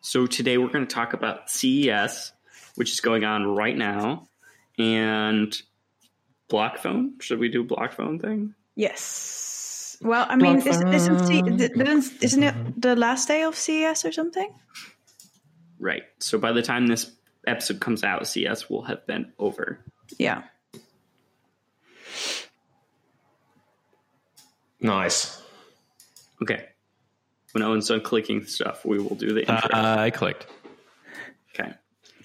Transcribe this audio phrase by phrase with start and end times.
[0.00, 2.32] So today we're going to talk about CES,
[2.76, 4.28] which is going on right now,
[4.78, 5.56] and
[6.50, 7.14] Blloc phone.
[7.20, 8.54] Should we do Blloc phone thing?
[8.76, 9.96] Yes.
[10.02, 14.12] Well, I mean, is, isn't, C- didn't, isn't it the last day of CES or
[14.12, 14.52] something?
[15.78, 16.02] Right.
[16.18, 17.12] So by the time this
[17.46, 19.78] episode comes out, CES will have been over.
[20.18, 20.42] Yeah.
[24.80, 25.40] Nice.
[26.42, 26.68] Okay.
[27.54, 29.70] When Owen's done clicking stuff, we will do the intro.
[29.72, 30.48] Uh, I clicked.
[31.54, 31.72] okay.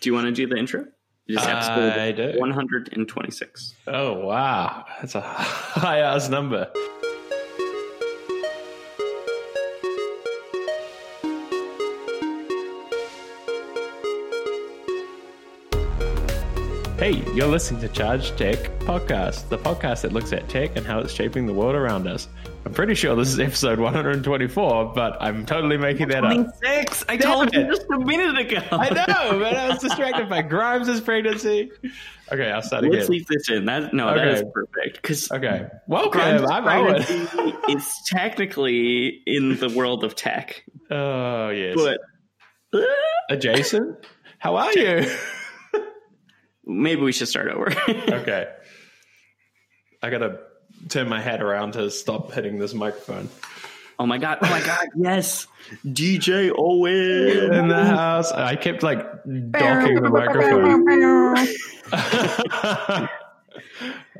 [0.01, 0.87] Do you want to do the intro?
[1.27, 2.39] Is I episode do.
[2.39, 3.75] 126.
[3.85, 6.71] Oh wow, that's a high ass number.
[17.09, 20.99] Hey, you're listening to Charge Tech Podcast, the podcast that looks at tech and how
[20.99, 22.27] it's shaping the world around us.
[22.67, 26.31] I'm pretty sure this is episode 124, but I'm totally making that up.
[26.35, 27.05] 26!
[27.09, 28.61] I Damn told you just a minute ago.
[28.71, 31.71] I know, but I was distracted by Grimes' pregnancy.
[32.31, 32.99] Okay, I'll start again.
[32.99, 33.65] Let's leave this in.
[33.65, 34.37] That no, that Okay.
[34.41, 35.01] is perfect.
[35.01, 36.21] Because Okay, welcome.
[36.21, 37.57] I'm Owen.
[37.69, 41.99] is technically in the world of tech, Oh yes, but
[43.31, 43.97] adjacent.
[44.37, 45.09] How are you?
[46.69, 47.73] maybe we should start over.
[47.89, 48.47] okay,
[50.01, 50.39] I gotta
[50.87, 53.29] turn my head around to stop hitting this microphone.
[53.97, 54.37] oh my god!
[54.41, 54.87] Oh my god!
[54.95, 55.47] Yes,
[55.85, 57.53] DJ Owen.
[57.53, 58.99] In the house, I kept like
[59.51, 60.87] docking the microphone.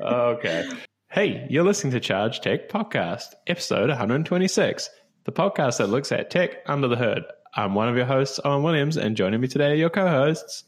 [0.00, 0.68] okay.
[1.08, 4.90] Hey, you're listening to Charge Tech Podcast, episode 126,
[5.24, 7.24] the podcast that looks at tech under the hood.
[7.54, 10.62] I'm one of your hosts, Owen Williams, and joining me today are your co-hosts.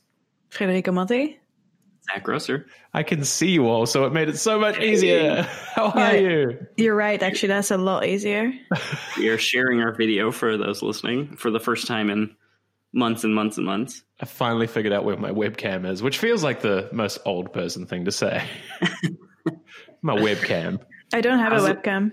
[0.50, 1.38] Frederica Matti.
[2.12, 2.66] Zach Grosser.
[2.92, 5.42] I can see you all, so it made it so much easier.
[5.74, 6.20] How are Yeah.
[6.20, 6.66] you?
[6.76, 7.22] You're right.
[7.22, 8.52] Actually, that's a lot easier.
[9.18, 12.34] We are sharing our video for those listening for the first time in
[12.94, 14.02] months and months and months.
[14.20, 17.86] I finally figured out where my webcam is, which feels like the most old person
[17.86, 18.42] thing to say.
[20.02, 20.80] my webcam.
[21.12, 22.12] I don't have How's a it- webcam.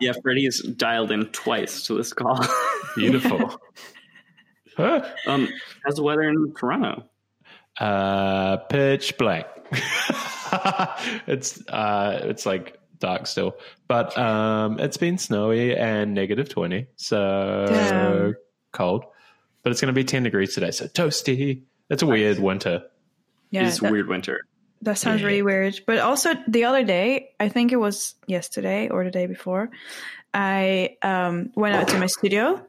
[0.00, 2.44] Yeah, Freddie has dialed in twice to this call.
[2.96, 3.60] Beautiful.
[4.76, 5.06] Huh?
[5.26, 5.48] um,
[5.84, 7.04] how's the weather in Toronto?
[7.80, 9.46] Uh, pitch black.
[11.26, 13.56] it's uh, it's like dark still,
[13.88, 18.34] but um, it's been snowy and negative twenty, so Damn.
[18.72, 19.04] cold.
[19.62, 21.62] But it's going to be ten degrees today, so toasty.
[21.88, 22.82] It's a weird winter.
[23.50, 24.40] Yeah, it's that, weird winter.
[24.82, 25.26] that sounds Yeah.
[25.28, 25.80] really weird.
[25.86, 29.70] But also the other day, I think it was yesterday or the day before,
[30.34, 32.66] I um, went out to my studio.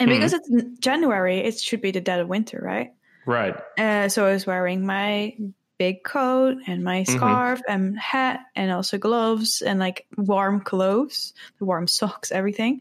[0.00, 0.14] And Mhm.
[0.14, 0.48] because it's
[0.80, 2.92] January, it should be the dead of winter, right?
[3.26, 3.54] Right.
[3.78, 5.36] Uh, so I was wearing my
[5.78, 7.16] big coat and my Mm-hmm.
[7.16, 12.80] scarf and hat and also gloves and like warm clothes, the warm socks, everything.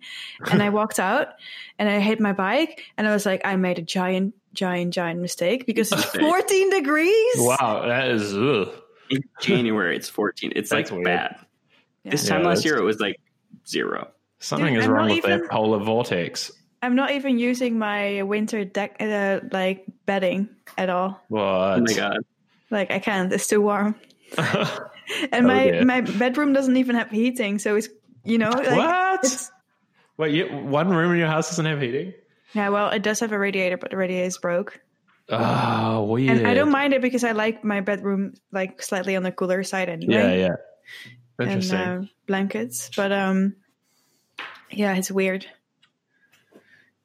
[0.51, 1.29] And I walked out
[1.79, 5.19] and I hit my bike and I was like, I made a giant, giant, giant
[5.21, 7.35] mistake because it's 14 degrees.
[7.37, 8.33] Wow, that is.
[8.35, 8.69] Ugh.
[9.09, 10.53] In January, it's 14.
[10.55, 11.05] It's That's like weird.
[11.05, 11.35] bad.
[12.03, 12.11] Yeah.
[12.11, 13.19] This time Yeah, last year, it was like
[13.67, 14.09] zero.
[14.39, 16.51] Something Dude, is I'm wrong not with that polar vortex.
[16.83, 21.21] I'm not even using my winter deck, uh, like bedding at all.
[21.29, 21.41] What?
[21.41, 22.17] Oh my god.
[22.69, 23.95] Like I can't, it's too warm.
[25.31, 25.85] And Oh, my, dear.
[25.85, 27.59] my bedroom doesn't even have heating.
[27.59, 27.89] So it's,
[28.23, 29.49] you know, like, what?
[30.17, 32.13] Wait, you, one room in your house doesn't have heating?
[32.53, 34.79] yeah, well, it does have a radiator, but the radiator is broke.
[35.29, 36.37] Oh, weird.
[36.37, 39.63] And I don't mind it because I like my bedroom like slightly on the cooler
[39.63, 40.13] side anyway.
[40.13, 40.55] Yeah, yeah.
[41.39, 41.79] And Interesting.
[41.79, 43.55] uh, blankets, but um,
[44.69, 45.45] yeah, it's weird.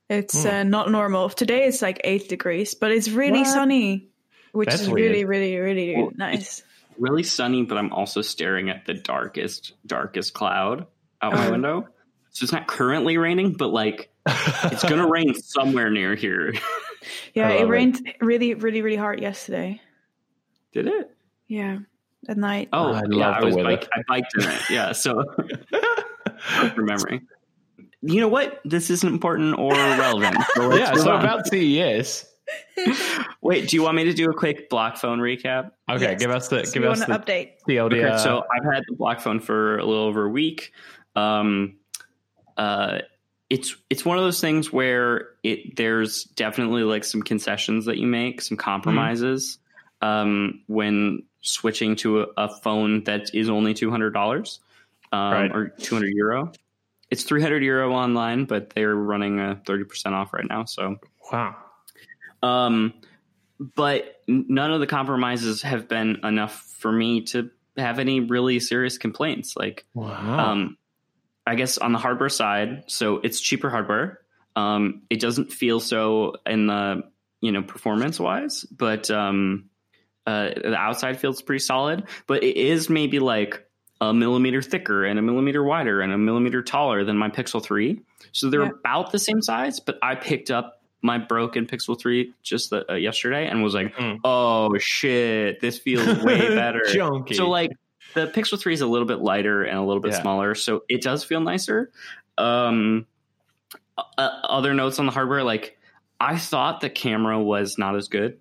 [0.09, 0.49] It's Hmm.
[0.49, 1.29] uh, not normal.
[1.29, 3.47] Today it's like eight degrees, but it's really What?
[3.49, 4.09] sunny,
[4.53, 5.11] which That's is weird.
[5.11, 6.63] really, really, really Well, nice.
[6.99, 10.87] Really sunny, but I'm also staring at the darkest, darkest cloud
[11.23, 11.51] out my Oh.
[11.53, 11.89] window.
[12.31, 16.53] So it's not currently raining, but like it's gonna rain somewhere near here.
[17.35, 17.71] Yeah, it love it.
[17.71, 19.81] rained really, really, really hard yesterday.
[20.73, 21.11] Did it?
[21.47, 21.79] Yeah,
[22.29, 22.69] at night.
[22.73, 23.69] Oh, I yeah, love I the was weather.
[23.77, 24.71] bike, I biked in it.
[24.71, 25.25] Yeah, so
[26.75, 27.23] from memory.
[28.03, 28.61] You know what?
[28.65, 30.37] This isn't important or relevant.
[30.55, 31.21] So yeah, so on.
[31.25, 32.27] about CES.
[33.43, 35.73] Wait, do you want me to do a quick Blloc phone recap?
[35.91, 36.21] Okay, Yes.
[36.21, 37.51] give us the So give us the update?
[37.69, 38.11] TLDR.
[38.13, 40.73] Okay, so I've had the Blloc phone for a little over a week.
[41.17, 41.77] Um,
[42.57, 42.99] uh,
[43.51, 48.07] it's it's one of those things where it there's definitely like some concessions that you
[48.07, 49.59] make, some compromises
[50.03, 54.61] um, when switching to a, a phone that is only two hundred dollars
[55.13, 55.51] um, Right.
[55.53, 56.53] or two hundred euro.
[57.11, 60.65] It's three hundred euro online, but they're running a thirty percent off right now.
[60.65, 60.97] So
[61.33, 61.57] wow.
[62.43, 62.95] um,
[63.75, 68.99] but none of the compromises have been enough for me to have any really serious
[68.99, 69.57] complaints.
[69.57, 70.51] Like, Wow.
[70.51, 70.77] um,
[71.47, 74.21] I guess on the hardware side, so it's cheaper hardware.
[74.55, 77.03] Um, it doesn't feel so in the
[77.41, 79.71] you know performance wise, but um,
[80.27, 82.05] uh, the outside feels pretty solid.
[82.27, 83.65] But it is maybe like
[84.01, 88.01] a millimeter thicker and a millimeter wider and a millimeter taller than my Pixel 3.
[88.33, 88.71] So they're Yeah.
[88.79, 92.95] about the same size, but I picked up my broken Pixel 3 just the, uh,
[92.97, 94.19] yesterday and was like, Mm.
[94.25, 96.83] oh shit, this feels way better.
[96.93, 97.35] Chunky.
[97.35, 97.71] So like
[98.15, 100.21] the Pixel 3 is a little bit lighter and a little bit Yeah.
[100.23, 101.91] smaller, so it does feel nicer.
[102.37, 103.07] Um,
[103.97, 104.03] uh,
[104.45, 105.77] other notes on the hardware, like
[106.21, 108.39] I thought the camera was not as good,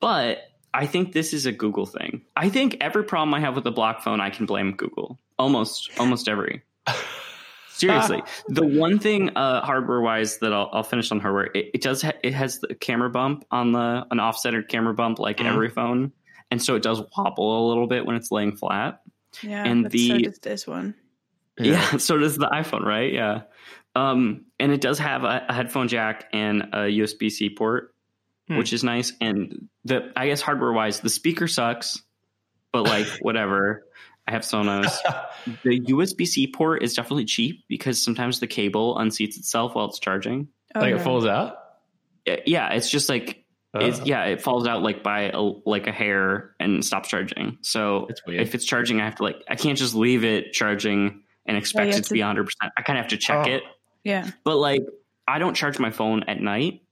[0.00, 0.38] but
[0.76, 2.22] I think this is a Google thing.
[2.36, 5.18] I think every problem I have with a Blloc phone, I can blame Google.
[5.38, 6.62] Almost, almost every.
[7.68, 11.82] Seriously, the one thing uh, hardware wise that I'll, I'll finish on hardware, it, it
[11.82, 15.46] does ha- it has the camera bump on the an offsetted camera bump like Mhm.
[15.46, 16.12] every phone,
[16.50, 19.02] and so it does wobble a little bit when it's laying flat.
[19.42, 20.94] Yeah, And the- so does this one.
[21.58, 21.96] Yeah.
[21.98, 23.12] so does the iPhone, right?
[23.12, 23.42] Yeah.
[23.94, 27.94] Um, and it does have a, a headphone jack and a USB C port,
[28.48, 28.58] Hmm.
[28.58, 29.12] which is nice.
[29.20, 32.00] And the I guess hardware wise, the speaker sucks,
[32.72, 33.84] but like whatever.
[34.28, 34.96] I have Sonos.
[35.62, 40.00] The USB C port is definitely cheap because sometimes the cable unseats itself while it's
[40.00, 40.48] charging.
[40.74, 40.96] Oh, like no.
[41.00, 41.56] it falls out.
[42.28, 43.44] Uh, Yeah, it's just like
[43.74, 47.58] it's Uh, yeah, it falls out like by a, like a hair and stops charging.
[47.62, 48.42] So It's weird.
[48.42, 51.86] if it's charging, I have to like I can't just leave it charging and expect
[51.92, 52.44] you it to to- be 100.
[52.46, 53.50] percent I kind of have to check Oh.
[53.50, 53.62] it.
[54.02, 54.28] Yeah.
[54.44, 54.82] But like
[55.28, 56.82] I don't charge my phone at night,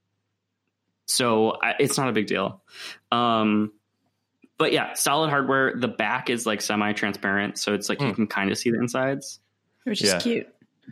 [1.05, 2.61] so I, it's not a big deal.
[3.11, 3.71] Um,
[4.57, 5.75] but yeah, solid hardware.
[5.75, 8.13] The back is like semi-transparent, so it's like you Hmm.
[8.13, 9.39] can kind of see the insides.
[9.83, 10.19] Which is Yeah.
[10.19, 10.47] cute.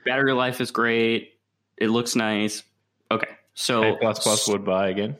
[0.06, 1.34] Battery life is great.
[1.78, 2.64] It looks nice.
[3.12, 5.18] Okay, so A plus plus would buy again.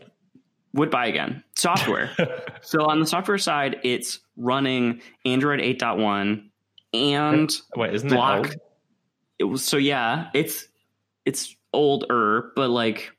[0.74, 1.44] would buy again.
[1.56, 2.12] Software.
[2.62, 6.50] so on the software side, it's running Android 8.1
[6.94, 8.44] and Wait, isn't Block.
[8.44, 8.62] that old?
[9.40, 10.68] it was so yeah, it's
[11.26, 13.12] it's older, but like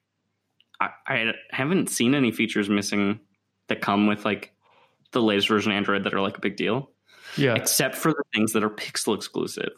[0.81, 3.21] I, I haven't seen any features missing
[3.69, 4.53] that come with like
[5.13, 6.91] the latest version of Android that are like a big deal,
[7.37, 7.55] Yeah.
[7.55, 9.71] except for the things that are Pixel exclusive.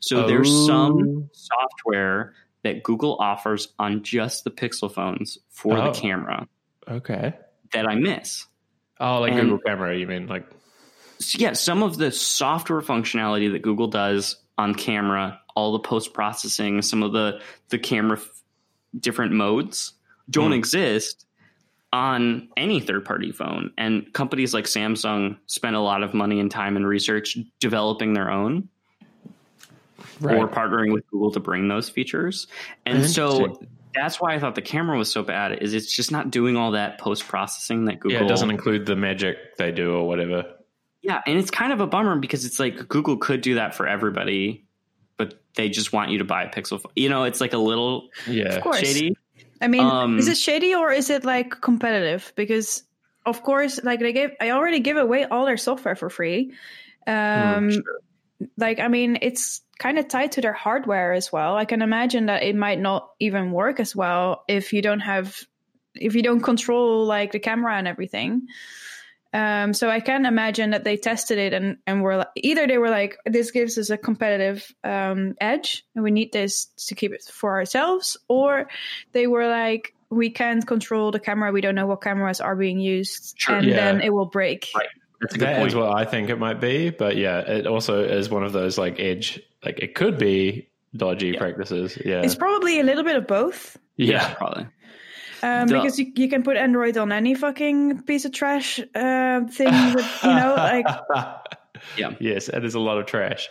[0.00, 0.66] So there's oh.
[0.66, 1.28] some Oh.
[1.32, 5.92] software that Google offers on just the Pixel phones for Oh.
[5.92, 6.48] the camera
[6.88, 7.34] Okay.
[7.72, 8.46] that I miss.
[8.98, 10.26] Oh, like And- Google Camera, you mean?
[10.28, 10.46] Like,
[11.18, 16.12] So, yeah, some of the software functionality that Google does on camera, all the post
[16.14, 17.40] processing, some of the
[17.70, 18.42] the camera f-
[18.98, 19.92] different modes
[20.30, 20.58] don't Hmm.
[20.58, 21.26] exist
[21.92, 23.70] on any third party phone.
[23.78, 28.30] And companies like Samsung spend a lot of money and time and research developing their
[28.30, 28.68] own
[30.20, 30.36] right.
[30.36, 32.48] or partnering with Google to bring those features.
[32.84, 33.60] And so
[33.94, 36.72] that's why I thought the camera was so bad is it's just not doing all
[36.72, 40.44] that post processing that Google yeah, it doesn't include the magic they do or whatever.
[41.02, 43.86] Yeah, and it's kind of a bummer because it's like Google could do that for
[43.86, 44.64] everybody,
[45.16, 46.80] but they just want you to buy a Pixel.
[46.80, 46.92] phone.
[46.96, 48.56] You know, it's like a little Yeah.
[48.56, 48.80] Of course.
[48.80, 49.16] shady.
[49.60, 52.32] I mean, Um, is it shady or is it like competitive?
[52.36, 52.82] Because
[53.24, 56.52] of course, like they give, I already give away all their software for free.
[57.06, 57.82] Um, sure.
[58.56, 61.56] Like, I mean, it's kind of tied to their hardware as well.
[61.56, 65.40] I can imagine that it might not even work as well if you don't have,
[65.94, 68.46] if you don't control like the camera and everything.
[69.36, 72.78] Um, so I can imagine that they tested it and and were like, either they
[72.78, 77.12] were like, this gives us a competitive um, edge, and we need this to keep
[77.12, 78.68] it for ourselves, or
[79.12, 82.80] they were like, we can't control the camera, we don't know what cameras are being
[82.80, 83.56] used, Sure.
[83.56, 83.76] and Yeah.
[83.76, 84.68] then it will break.
[84.74, 84.86] Right.
[85.20, 85.68] That's a good That point.
[85.68, 88.78] is what I think it might be, but yeah, it also is one of those
[88.78, 91.38] like edge, like it could be dodgy Yeah.
[91.40, 91.98] practices.
[92.04, 93.76] Yeah, It's probably a little bit of both.
[93.96, 94.66] yeah, probably.
[95.42, 99.40] Um, The- because you, you can put Android on any fucking piece of trash uh,
[99.44, 100.86] thing, with, you know, like
[101.96, 102.14] Yeah.
[102.20, 103.48] Yes, it is a lot of trash.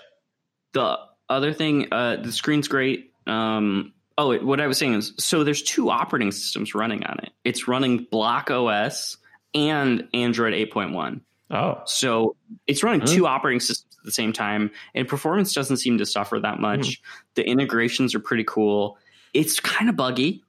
[0.74, 0.98] The
[1.30, 3.12] other thing, uh, the screen's great.
[3.28, 7.20] Um, oh, it, what I was saying is, so there's two operating systems running on
[7.20, 7.30] it.
[7.44, 9.18] It's running Blloc OS
[9.54, 11.22] and Android 8.1.
[11.52, 12.36] Oh, So
[12.68, 13.06] it's running Hmm.
[13.08, 16.88] two operating systems at the same time, and performance doesn't seem to suffer that much.
[16.88, 17.10] Hmm.
[17.36, 18.98] The integrations are pretty cool.
[19.34, 20.44] It's kind of buggy,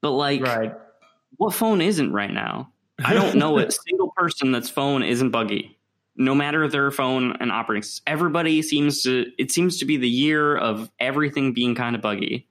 [0.00, 0.74] but like, right.
[1.36, 2.70] what phone isn't right now?
[3.04, 5.78] I don't know a single person that's phone isn't buggy.
[6.16, 8.02] No matter their phone and operating system.
[8.08, 12.48] Everybody seems to it seems to be the year of everything being kind of buggy.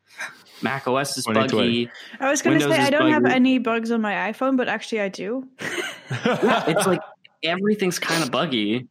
[0.61, 1.89] Mac OS is buggy.
[2.19, 5.01] I was going to say, I don't have any bugs on my iPhone, but actually
[5.01, 5.47] I do.
[6.09, 7.01] yeah, It's like
[7.43, 8.87] everything's kind of buggy.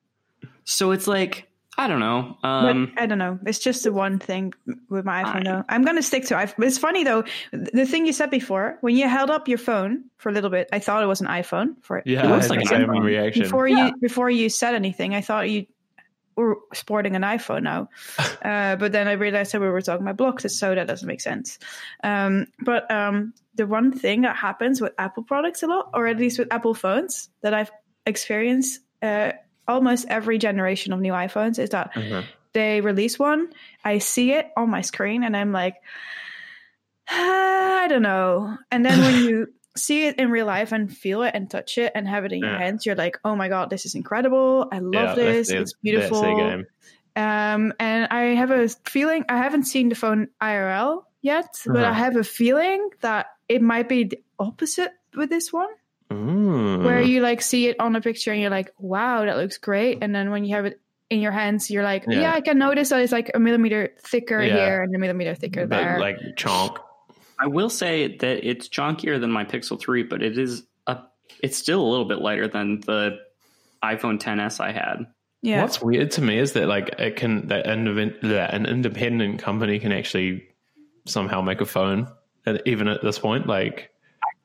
[0.65, 1.49] So it's like,
[1.79, 2.37] I don't know.
[2.43, 3.39] But Um I don't know.
[3.47, 4.55] It's just the one thing
[4.89, 5.45] with my iPhone, Fine.
[5.45, 5.65] though.
[5.69, 6.65] I'm going to stick to iPhone.
[6.65, 7.25] It's funny, though.
[7.53, 10.69] The thing you said before, when you held up your phone for a little bit,
[10.73, 11.75] I thought it was an iPhone.
[11.83, 13.05] For yeah, It I looks like the an same iPhone.
[13.05, 13.43] reaction.
[13.43, 15.67] before you before you said anything, I thought you
[16.37, 17.89] were sporting an iPhone now.
[18.43, 21.21] uh, but then I realized that we were talking about blocks, so that doesn't make
[21.21, 21.59] sense.
[22.05, 26.19] Um, but um, the one thing that happens with Apple products a lot, or at
[26.19, 27.71] least with Apple phones, that I've
[28.07, 29.33] experienced uh,
[29.69, 32.25] almost every generation of new iPhones is that Mhm.
[32.53, 33.53] they release one,
[33.85, 35.77] I see it on my screen, and I'm like,
[37.09, 38.57] "Ah, I don't know.
[38.71, 41.93] And then when you see it in real life and feel it and touch it
[41.95, 44.69] and have it in your hands, you're like, oh my god, this is incredible.
[44.73, 45.49] I love Yeah, this.
[45.49, 46.65] that's- It's beautiful.
[47.15, 51.89] Um, and I have a feeling I haven't seen the phone IRL yet, but I
[51.91, 51.93] Uh-huh.
[51.95, 55.69] have a feeling that it might be the opposite with this one,
[56.11, 56.85] Mm.
[56.85, 59.99] where you like see it on a picture and you're like, wow, that looks great.
[60.03, 62.33] And then when you have it in your hands, you're like, yeah, Yeah.
[62.35, 64.55] I can notice that it's like a millimeter thicker Yeah.
[64.55, 65.99] here and a millimeter thicker But, there.
[66.01, 66.77] like chonk.
[67.39, 70.99] I will say that it's chunkier than my Pixel 3, but it is a
[71.43, 73.19] it's still a little bit lighter than the
[73.83, 75.07] iPhone 10s I had.
[75.43, 75.61] yeah.
[75.63, 79.79] What's weird to me is that like it can that, indiv- that an independent company
[79.81, 80.45] can actually
[81.05, 82.09] somehow make a phone,
[82.65, 83.91] even at this point, like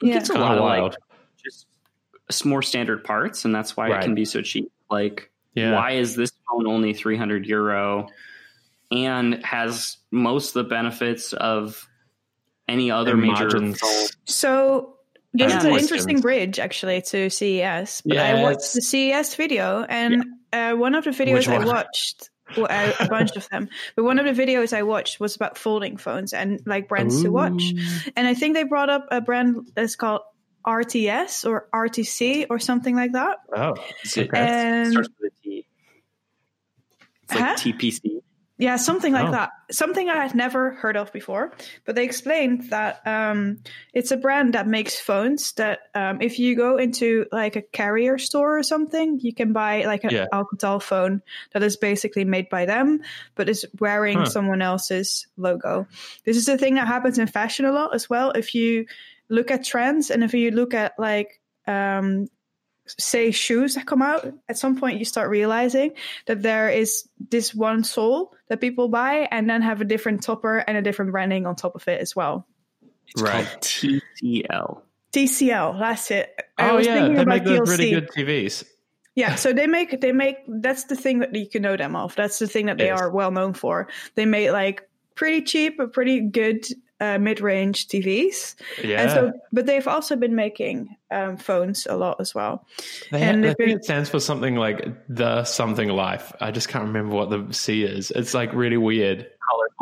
[0.02, 0.18] yeah.
[0.18, 0.92] it's kind of of wild.
[0.92, 1.11] like
[1.44, 4.02] just more standard parts, and that's why Right.
[4.02, 4.72] it can be so cheap.
[4.90, 5.74] Like, Yeah.
[5.74, 8.08] why is this phone only 300 euro
[8.92, 11.88] and has most of the benefits of
[12.68, 13.80] any other And major margins.
[13.80, 14.08] Phone?
[14.26, 14.98] So
[15.34, 15.58] this Yeah.
[15.58, 18.02] is an interesting bridge actually to CES.
[18.06, 22.30] But Yeah, I watched the CES video, and uh, one of the videos I watched,
[22.58, 25.58] well, a, a bunch of them, but one of the videos I watched was about
[25.58, 27.74] folding phones and like brands to watch.
[28.16, 30.22] And I think they brought up a brand that's called
[30.66, 33.38] RTS or RTC or something like that.
[33.56, 34.82] Oh, Is it- Okay.
[34.84, 35.66] it starts with a T.
[37.24, 37.56] It's like Huh?
[37.58, 38.22] TPC.
[38.58, 39.32] Yeah, something like Oh.
[39.32, 39.50] that.
[39.72, 41.52] Something I had never heard of before.
[41.84, 43.58] But they explained that um,
[43.92, 48.20] it's a brand that makes phones that um, if you go into like a carrier
[48.20, 50.28] store or something, you can buy like an Yeah.
[50.32, 53.02] Alcatel phone that is basically made by them,
[53.34, 54.26] but is wearing Huh.
[54.26, 55.88] someone else's logo.
[56.24, 58.30] This is a thing that happens in fashion a lot as well.
[58.30, 58.86] If you
[59.32, 62.28] look at trends and if you look at like um,
[62.88, 65.94] say shoes that come out at some point you start realizing
[66.26, 70.58] that there is this one sole that people buy and then have a different topper
[70.58, 72.46] and a different branding on top of it as well
[73.08, 73.46] It's Right.
[73.62, 74.82] TCL.
[75.14, 77.78] tcl that's it i oh was yeah, thinking they about make those DLC.
[77.78, 78.64] really good TVs.
[79.16, 82.16] yeah so they make they make that's the thing that you can know them of
[82.16, 83.00] that's the thing that they Yes.
[83.00, 86.66] are well known for they make like pretty cheap but pretty good
[87.02, 92.22] uh, mid-range tvs Yeah, and so but they've also been making um, phones a lot
[92.22, 92.66] as well
[93.12, 96.32] they, and I think been- it stands for something like the something life.
[96.40, 98.12] I just can't remember what the C is.
[98.12, 99.28] It's like really weird.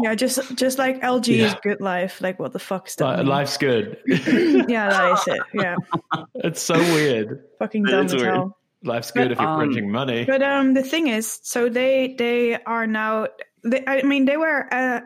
[0.01, 3.25] yeah just just like lg is good life like what the fuck is that But
[3.25, 3.97] life's good.
[4.07, 5.75] yeah that is it yeah
[6.35, 7.43] it's so weird.
[7.59, 8.33] fucking dumb is as weird.
[8.33, 10.23] hell Life's good if you're um, printing money.
[10.23, 13.27] But um, the thing is, so they they are now.
[13.61, 15.01] They, I mean, they were uh,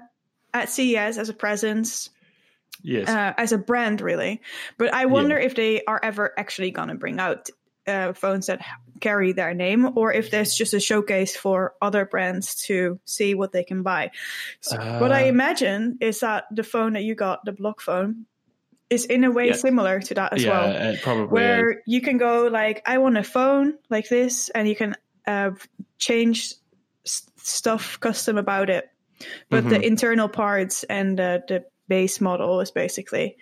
[0.54, 2.10] at CES as a presence,
[2.82, 3.10] yes.
[3.10, 4.42] uh, as a brand, really.
[4.78, 7.50] But I wonder if they are ever actually going to bring out
[7.88, 8.62] uh, phones that
[9.02, 13.52] carry their name, or if there's just a showcase for other brands to see what
[13.52, 14.12] they can buy.
[14.62, 15.28] So what I Uh.
[15.28, 18.26] imagine is that the phone that you got, the Blloc phone,
[18.90, 19.62] is in a way Yes.
[19.62, 21.78] similar to that as yeah, well it probably where is.
[21.88, 24.94] you can go like i want a phone like this and you can
[25.26, 25.50] uh,
[25.98, 26.54] change
[27.04, 28.88] stuff custom about it
[29.50, 29.84] but the Mhm.
[29.84, 33.38] internal parts and uh, the base model is basically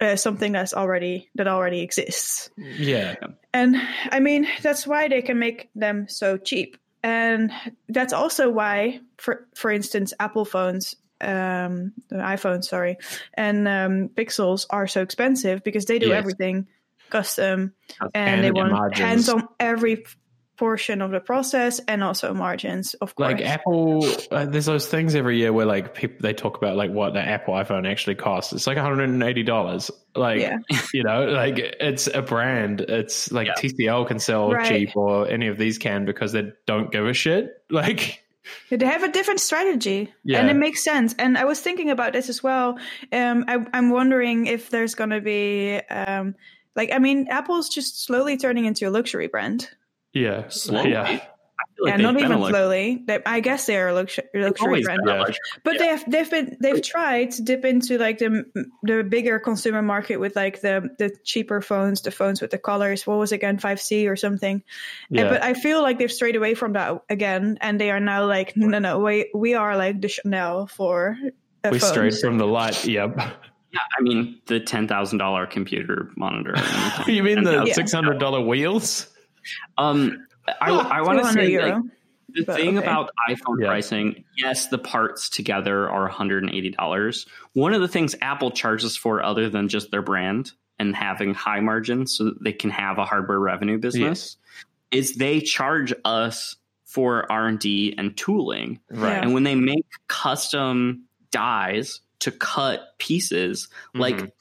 [0.00, 3.14] uh, something that's already that already exists Yeah.
[3.52, 3.76] and
[4.12, 7.50] i mean that's why they can make them so cheap and
[7.88, 12.96] that's also why for for instance apple phones um the iphone sorry
[13.34, 16.18] and um pixels are so expensive because they do Yes.
[16.18, 16.66] everything
[17.10, 17.72] custom
[18.14, 18.98] and, And they want margins.
[19.00, 20.04] hands on every
[20.58, 25.14] portion of the process and also margins of course Like Apple, uh, there's those things
[25.14, 28.52] every year where like people they talk about like what the Apple iPhone actually costs.
[28.52, 29.90] It's like 180 dollars.
[30.16, 30.58] Like Yeah.
[30.92, 32.80] you know, like it's a brand.
[32.82, 33.54] It's like Yeah.
[33.54, 34.66] TCL can sell Right.
[34.68, 37.50] cheap, or any of these can because they don't give a shit.
[37.70, 38.24] Like
[38.70, 40.40] They have a different strategy, Yeah.
[40.40, 41.14] and it makes sense.
[41.18, 42.78] And I was thinking about this as well.
[43.12, 46.34] Um, I, I'm wondering if there's going to be, um,
[46.74, 49.68] like, I mean, Apple's just slowly turning into a luxury brand.
[50.18, 50.90] Yeah, Slowly.
[50.92, 51.20] yeah,
[51.80, 53.04] like and not even a slowly.
[53.06, 55.00] They, I guess they are luxury, luxury always brand.
[55.06, 55.24] Yeah.
[55.64, 55.78] But Yeah.
[55.78, 58.44] they have they've been they've tried to dip into like the
[58.82, 63.06] the bigger consumer market with like the the cheaper phones, the phones with the colors.
[63.06, 64.62] What was it again, five C or something?
[65.10, 65.20] yeah.
[65.22, 68.26] And- but I feel like they've strayed away from that again, and they are now
[68.26, 71.16] like, no, no, we we are like the Chanel for.
[71.64, 71.92] Uh, we phones.
[71.92, 72.84] strayed from the light.
[72.84, 73.14] Yep.
[73.70, 76.54] Yeah, I mean the ten thousand dollar computer monitor.
[77.06, 79.06] you mean the six hundred dollar wheels?
[79.76, 80.26] Um,
[80.60, 81.66] I, I want to say euro.
[81.76, 81.82] like,
[82.34, 82.86] The But thing okay.
[82.86, 83.68] about iPhone Yeah.
[83.68, 87.26] pricing, yes, the parts together are $180.
[87.54, 91.60] One of the things Apple charges for, other than just their brand and having high
[91.60, 94.36] margins so that they can have a hardware revenue business,
[94.90, 98.80] is they charge us for R&D and tooling.
[98.90, 99.10] Right.
[99.12, 99.22] Yeah.
[99.22, 104.32] And when they make custom dies to cut pieces, like Mhm.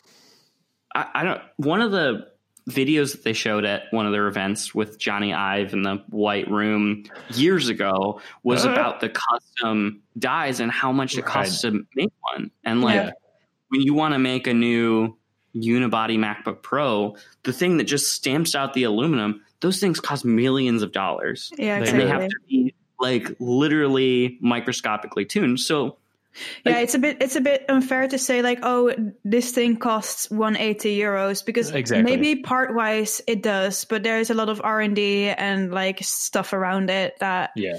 [0.96, 2.28] I, I don't one of the
[2.70, 6.50] videos that they showed at one of their events with Jony Ive in the white
[6.50, 8.72] room years ago was Uh.
[8.72, 12.52] about the custom dies and how much it costs to make one.
[12.66, 13.12] And like Yeah.
[13.70, 15.16] when you want to make a new
[15.56, 20.84] unibody MacBook Pro, the thing that just stamps out the aluminum, those things cost millions
[20.84, 21.52] of dollars.
[21.58, 25.60] Yeah, They And they have to be like literally microscopically tuned.
[25.60, 25.98] So
[26.66, 30.30] yeah, it's a bit it's a bit unfair to say like, oh, this thing costs
[30.30, 32.04] 180 euros because Exactly.
[32.04, 36.04] maybe part wise it does, but there's a lot of R and D and like
[36.04, 37.78] stuff around it that Yeah.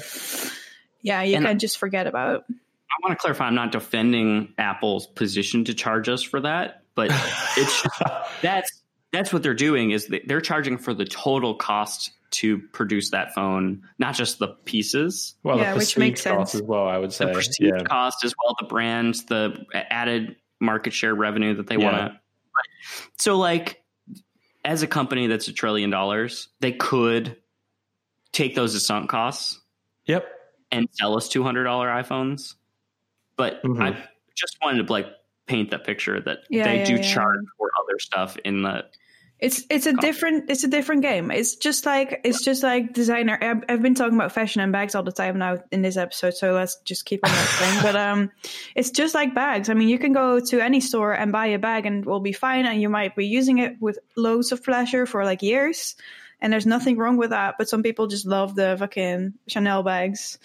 [1.02, 2.44] yeah you And- can't just forget about.
[2.50, 7.10] I want to clarify I'm not defending Apple's position to charge us for that, but
[7.56, 7.82] it's
[8.42, 8.77] that's
[9.12, 13.34] that's what they're doing is they- they're charging for the total cost to produce that
[13.34, 16.62] phone, not just the pieces, well, Yeah, the which perceived makes cost sense.
[16.62, 16.86] as well.
[16.86, 17.24] I would say.
[17.26, 17.84] the perceived yeah.
[17.84, 21.84] cost as well, the brand, the added market share revenue that they Yeah.
[21.92, 22.20] want to.
[23.18, 23.82] So, like,
[24.64, 27.36] as a company that's a trillion dollars, they could
[28.32, 29.60] take those as sunk costs
[30.04, 30.28] Yep.
[30.70, 32.56] and sell us two hundred dollar iPhones.
[33.36, 33.80] But Mhm.
[33.80, 35.06] I just wanted to like
[35.46, 37.02] paint that picture that Yeah, they yeah, do yeah.
[37.14, 37.57] charge for
[37.98, 38.84] other stuff in the
[39.40, 41.30] It's it's a different it's a different game.
[41.30, 43.38] It's just like it's just like designer.
[43.40, 46.34] I've, I've been talking about fashion and bags all the time now in this episode,
[46.34, 47.82] so let's just keep on that thing.
[47.82, 48.30] But um,
[48.74, 49.68] it's just like bags.
[49.68, 52.20] I mean, you can go to any store and buy a bag and it will
[52.20, 55.94] be fine, and you might be using it with loads of pleasure for like years,
[56.40, 57.54] and there's nothing wrong with that.
[57.58, 60.38] But some people just love the fucking Chanel bags.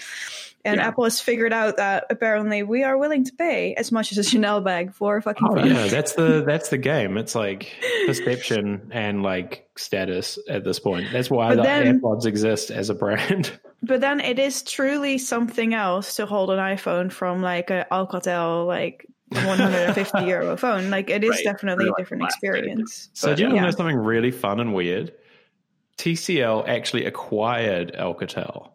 [0.65, 0.87] And Yeah.
[0.87, 4.23] Apple has figured out that apparently we are willing to pay as much as a
[4.23, 7.17] Chanel bag for a fucking Oh yeah, that's the that's the game.
[7.17, 7.69] It's like
[8.07, 11.07] perception and like status at this point.
[11.11, 13.51] That's why But the then- AirPods exist as a brand.
[13.85, 18.65] But then it is truly something else to hold an iPhone from like a Alcatel
[18.65, 20.89] like 150 euro phone.
[20.89, 21.43] Like it is Right.
[21.43, 22.37] definitely a different plastic.
[22.49, 23.09] experience.
[23.11, 23.63] So But, do you yeah.
[23.63, 25.11] know something really fun and weird?
[25.97, 28.69] TCL actually acquired Alcatel.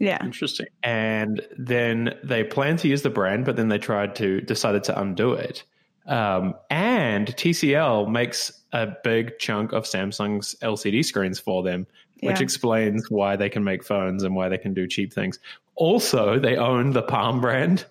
[0.00, 0.18] Yeah.
[0.24, 0.66] interesting.
[0.82, 5.00] and then they planned to use the brand, but then they tried to decided to
[5.00, 5.62] undo it.
[6.06, 11.86] Um, and TCL makes a big chunk of Samsung's LCD screens for them,
[12.20, 12.42] which Yeah.
[12.42, 15.38] explains why they can make phones and why they can do cheap things.
[15.76, 17.84] Also, they own the Palm brand.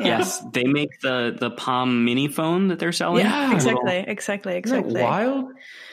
[0.00, 0.18] Yeah.
[0.18, 3.24] Yes, they make the the Palm Mini phone that they're selling.
[3.24, 3.54] Yeah.
[3.54, 5.02] Exactly, exactly, Isn't that exactly.
[5.02, 5.50] wild?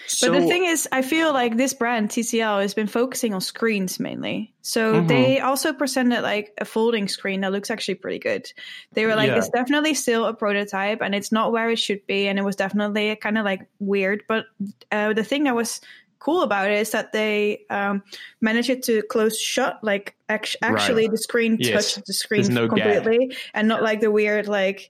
[0.10, 3.42] So, But the thing is, I feel like this brand TCL has been focusing on
[3.42, 4.54] screens mainly.
[4.64, 5.08] So Mhm.
[5.08, 8.52] they also presented like a folding screen that looks actually pretty good.
[8.94, 9.38] They were like, Yeah.
[9.38, 12.56] it's definitely still a prototype, and it's not where it should be, and it was
[12.56, 14.24] definitely kind of like weird.
[14.28, 14.46] But
[14.92, 15.80] uh, the thing that was
[16.18, 18.04] cool about it is that they um,
[18.42, 21.94] managed it to close shut, like act- actually the screen Yes.
[21.94, 22.78] touched the screen no gap.
[22.78, 24.90] completely, and not like the weird like.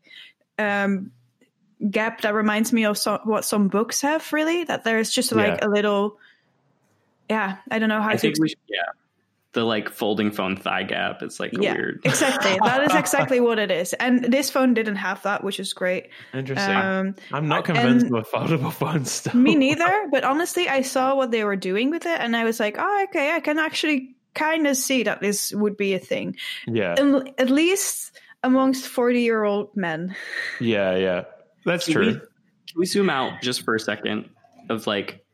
[0.58, 1.12] Um,
[1.89, 5.59] gap that reminds me of some, what some books have really that there's just like
[5.61, 5.67] Yeah.
[5.67, 6.17] a little
[7.29, 8.81] yeah i don't know how I to think we should, yeah,
[9.53, 11.21] the like folding phone thigh gap.
[11.23, 12.01] It's like yeah weird.
[12.03, 15.73] exactly that is exactly what it is and this phone didn't have that which is
[15.73, 16.75] great Interesting.
[16.75, 19.33] um I'm not convinced and- with foldable phone stuff.
[19.35, 22.59] me neither but honestly i saw what they were doing with it and i was
[22.59, 26.35] like oh okay i can actually kind of see that this would be a thing
[26.67, 28.11] Yeah, And at least
[28.43, 30.15] amongst 40 year old men
[30.59, 31.23] yeah, yeah.
[31.65, 32.05] That's Can true.
[32.07, 34.29] we, can we zoom out just for a second
[34.69, 35.25] of like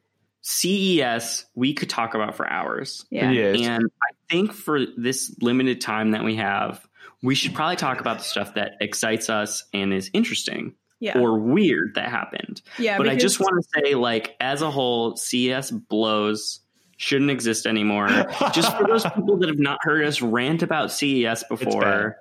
[0.41, 1.45] CES?
[1.55, 3.05] We could talk about for hours.
[3.09, 3.59] yeah Yes.
[3.61, 6.85] And I think for this limited time that we have,
[7.21, 11.38] we should probably talk about the stuff that excites us and is interesting yeah or
[11.39, 12.61] weird that happened.
[12.79, 16.61] yeah but I just want to say, like, as a whole, CES blows.
[16.97, 18.07] Shouldn't exist anymore.
[18.53, 22.15] just for those people that have not heard us rant about CES before,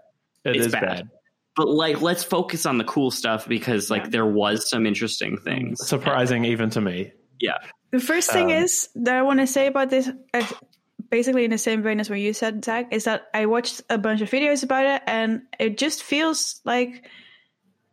[0.45, 0.83] It it's is bad.
[0.83, 1.11] bad.
[1.57, 4.09] But like, let's focus on the cool stuff because, like, Yeah.
[4.11, 5.87] there was some interesting things.
[5.87, 7.13] Surprising even to me.
[7.41, 7.59] Yeah.
[7.93, 10.47] The first thing Um, is that I want to say about this, uh,
[11.11, 13.99] basically in the same vein as what you said, Zach, is that I watched a
[13.99, 17.05] bunch of videos about it and it just feels like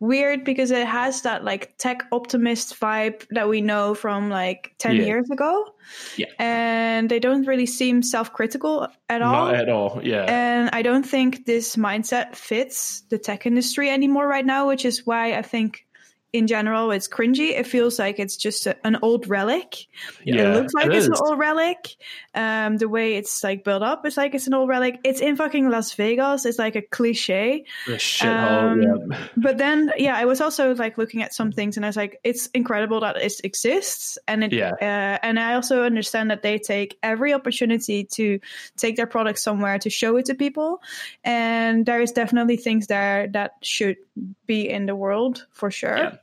[0.02, 4.96] weird because it has that like tech optimist vibe that we know from like 10
[4.96, 5.02] Yeah.
[5.04, 5.64] years ago.
[6.16, 6.26] Yeah.
[6.40, 9.46] And they don't really seem self critical at all.
[9.46, 10.00] Not at all.
[10.02, 10.24] Yeah.
[10.24, 15.06] And I don't think this mindset fits the tech industry anymore right now, which is
[15.06, 15.86] why I think
[16.32, 17.50] in general it's cringy.
[17.58, 19.86] It feels like it's just a, an old relic.
[20.24, 21.96] Yeah, it looks like it it's an old relic.
[22.34, 24.98] Um, the way it's like built up, it's like it's an old relic.
[25.04, 26.46] It's in fucking Las Vegas.
[26.46, 27.64] It's like a cliche.
[27.86, 28.72] The shithole.
[28.72, 29.26] Um, yeah.
[29.36, 32.18] But then, yeah, I was also like looking at some things, and I was like,
[32.24, 34.72] it's incredible that it exists, and it, Yeah.
[34.80, 38.40] uh, and I also understand that they take every opportunity to
[38.76, 40.80] take their product somewhere to show it to people,
[41.24, 43.96] and there is definitely things there that should
[44.46, 45.96] be in the world for sure.
[45.96, 46.16] Yeah.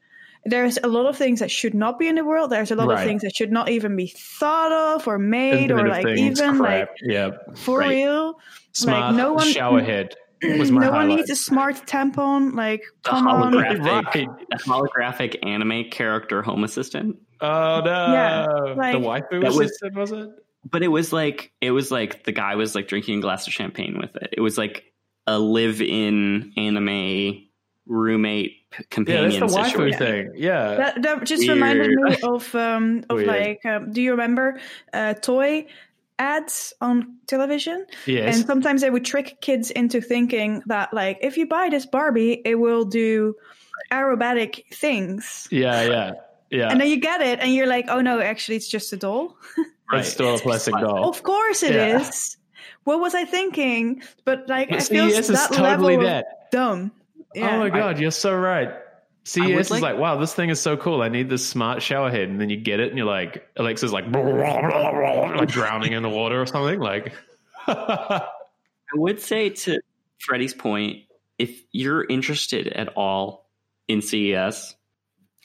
[0.45, 2.49] There's a lot of things that should not be in the world.
[2.49, 2.99] There's a lot Right.
[3.02, 6.58] of things that should not even be thought of or made or like Things even
[6.58, 6.89] crap.
[6.89, 7.32] like yeah.
[7.56, 7.89] for Right.
[7.89, 8.39] real.
[8.71, 10.15] Smart no one- shower head
[10.58, 12.56] was my no one needs a smart tampon.
[12.56, 13.52] Like, The come on.
[13.54, 14.28] holographic, Right.
[14.54, 17.17] a holographic anime character home assistant.
[17.41, 17.91] Oh no!
[18.13, 20.30] Yeah, the like- waifu That was- assistant was it?
[20.69, 23.54] But it was like it was like the guy was like drinking a glass of
[23.54, 24.30] champagne with it.
[24.34, 24.86] It was like
[25.28, 27.43] a live-in anime
[27.86, 30.32] roommate p- Yeah, companion that's the waifu thing.
[30.36, 31.54] Yeah, That, that just Weird.
[31.56, 33.28] reminded me of um of Weird.
[33.28, 34.60] like um, do you remember
[34.94, 35.66] uh, toy
[36.20, 37.86] ads on television?
[38.06, 38.36] yes.
[38.38, 42.42] And sometimes they would trick kids into thinking that like if you buy this Barbie,
[42.46, 43.36] it will do
[43.92, 45.48] aerobatic things.
[45.52, 46.12] yeah, yeah,
[46.50, 46.70] yeah.
[46.70, 49.38] And then you get it and you're like, oh no, actually it's just a doll.
[49.92, 50.02] Right.
[50.02, 51.10] It's still a plastic doll.
[51.10, 52.38] of course it is.
[52.38, 52.70] Yeah.
[52.84, 54.02] What was I thinking?
[54.26, 56.26] But like I But feel CES is that totally level that.
[56.26, 56.92] of dumb.
[57.36, 57.56] Yeah.
[57.56, 58.70] Oh my god, you're so right.
[59.26, 61.02] CES would is like- like, wow, this thing is so cool.
[61.04, 63.94] I need this smart shower head, and then you get it, and you're like, Alexa's
[63.94, 66.80] like, like drowning in the water or something.
[66.80, 67.13] Like,
[67.68, 68.28] I
[68.96, 69.80] would say to
[70.20, 71.04] Freddie's point,
[71.38, 73.48] if you're interested at all
[73.88, 74.76] in CES,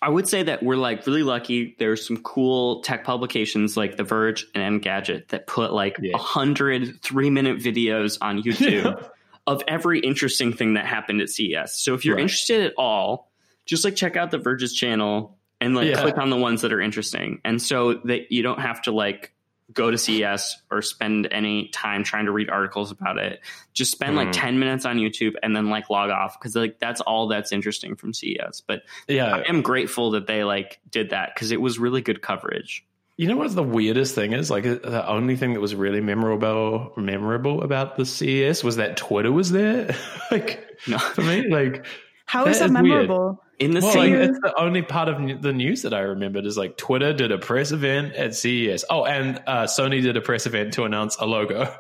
[0.03, 1.77] I would say that we're like really lucky.
[1.79, 6.19] There's some cool tech publications like The Verge and Engadget that put like a Yeah.
[6.19, 9.09] hundred three minute videos on YouTube
[9.47, 11.75] of every interesting thing that happened at CES.
[11.81, 12.23] So if you're Right.
[12.23, 13.31] interested at all,
[13.67, 16.01] just like check out the Verge's channel and like Yeah.
[16.01, 17.41] click on the ones that are interesting.
[17.45, 19.33] And so that you don't have to like
[19.73, 23.41] go to CES or spend any time trying to read articles about it.
[23.73, 24.33] Just spend like Mhm.
[24.33, 27.97] 10 minutes on YouTube and then like log off because like that's all that's interesting
[27.97, 28.61] from CES.
[28.67, 29.37] But yeah.
[29.37, 32.85] I am grateful that they like did that because it was really good coverage.
[33.17, 34.51] You know what the weirdest thing is?
[34.51, 39.31] Like, the only thing that was really memorable, memorable about the CES was that Twitter
[39.31, 39.95] was there.
[40.33, 40.99] like, No.
[40.99, 41.87] for me, like,
[42.27, 43.09] How is That that is weird.
[43.09, 43.41] memorable?
[43.61, 46.57] In the well, like, it's the only part of the news that I remembered is
[46.59, 48.85] like Twitter did a press event at CES.
[48.91, 51.73] Oh, and uh, Sony did a press event to announce a logo.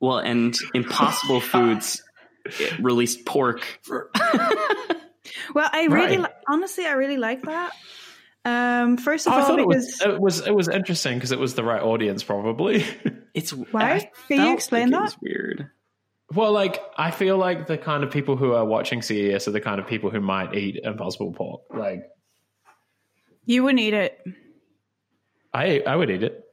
[0.00, 2.02] well, and Impossible Foods
[2.80, 3.64] released pork.
[5.54, 6.20] Well, I really, Right.
[6.20, 7.72] li- honestly, I really like that.
[8.44, 11.38] Um, first of I all, thought it was it was it was interesting because it
[11.38, 12.84] was the right audience, probably.
[13.34, 13.94] It's Why?
[13.94, 15.02] I Can you explain that?
[15.02, 15.68] was weird.
[16.32, 19.60] well, like I feel like the kind of people who are watching CES are the
[19.60, 21.62] kind of people who might eat Impossible Pork.
[21.74, 22.04] Like
[23.44, 24.18] you wouldn't eat it.
[25.52, 26.44] I I would eat it.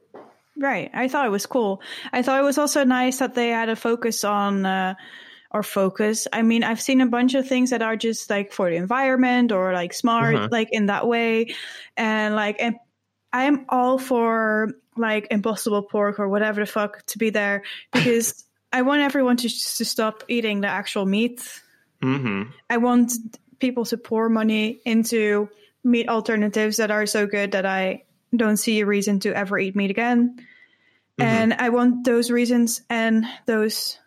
[0.58, 0.90] Right.
[0.92, 1.80] I thought it was cool.
[2.12, 4.94] I thought it was also nice that they had a focus on, uh,
[5.52, 6.26] or focus.
[6.32, 9.52] I mean, I've seen a bunch of things that are just like for the environment
[9.52, 10.50] or like smart, Mhm.
[10.50, 11.54] like in that way.
[11.96, 12.76] And like, and
[13.32, 17.62] I am all for like impossible pork or whatever the fuck to be there
[17.92, 21.40] because I want everyone to, to stop eating the actual meat.
[22.02, 22.50] Mm-hmm.
[22.68, 23.12] I want
[23.58, 25.48] people to pour money into
[25.84, 29.76] meat alternatives that are so good that I don't see a reason to ever eat
[29.76, 30.36] meat again.
[31.20, 31.24] Mhm.
[31.24, 33.98] And I want those reasons and those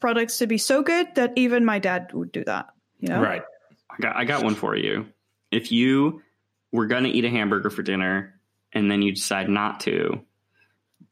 [0.00, 2.68] products to be so good that even my dad would do that.
[3.00, 3.20] You know?
[3.20, 3.42] Right.
[3.90, 5.06] I got I got one for you.
[5.50, 6.22] If you
[6.72, 8.38] were gonna eat a hamburger for dinner
[8.72, 10.20] and then you decide not to,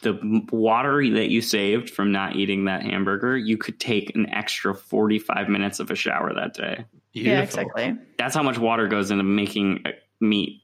[0.01, 4.29] the m- water that you saved from not eating that hamburger, you could take an
[4.31, 6.85] extra forty five minutes of a shower that day.
[7.13, 7.97] Yeah, exactly.
[8.19, 10.63] That's how much water goes into making uh, meat.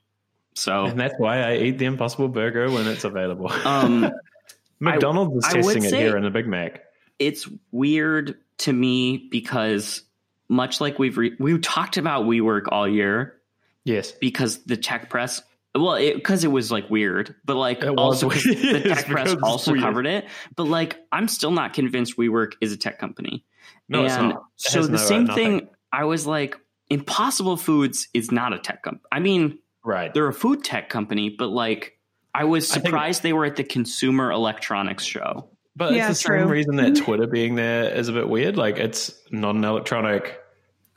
[0.56, 3.50] So And that's why I eat the Impossible Burger when it's available.
[3.64, 4.11] um,
[4.80, 6.83] McDonald's I is testing it say- here in the Big Mac.
[7.20, 10.02] It's weird to me because
[10.48, 13.37] much like we've re- we talked about WeWork all year
[13.85, 14.11] Yes.
[14.12, 15.40] because the tech press
[15.74, 18.59] well because it, was like weird but like It was also 'cause weird.
[18.83, 19.85] the tech press also weird.
[19.85, 23.44] covered it but like i'm still not convinced WeWork is a tech company
[23.88, 24.44] No, it's and not.
[24.56, 25.59] So the no- uh, same nothing.
[25.61, 26.56] thing i was like
[26.88, 30.12] impossible foods is not a tech company i mean Right.
[30.12, 31.96] they're a food tech company but like
[32.35, 36.22] i was I think- surprised they were at the consumer electronics show But Yeah, it's
[36.22, 38.56] the same reason that Twitter being there is a bit weird.
[38.56, 40.38] Like it's not an electronic.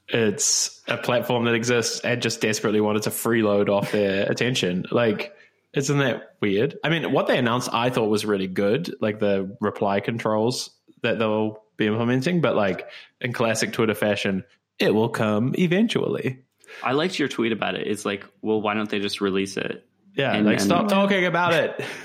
[0.09, 4.85] It's a platform that exists and just desperately wanted to freeload off their attention.
[4.91, 5.33] Like,
[5.73, 6.77] isn't that weird?
[6.83, 10.69] I mean, what they announced I thought was really good, like the reply controls
[11.01, 12.87] that they'll be implementing, but like
[13.21, 14.43] in classic Twitter fashion,
[14.77, 16.43] it will come eventually.
[16.83, 17.87] I liked your tweet about it.
[17.87, 19.85] It's like, well, why don't they just release it?
[20.15, 21.83] Yeah, And- like and- stop talking about it.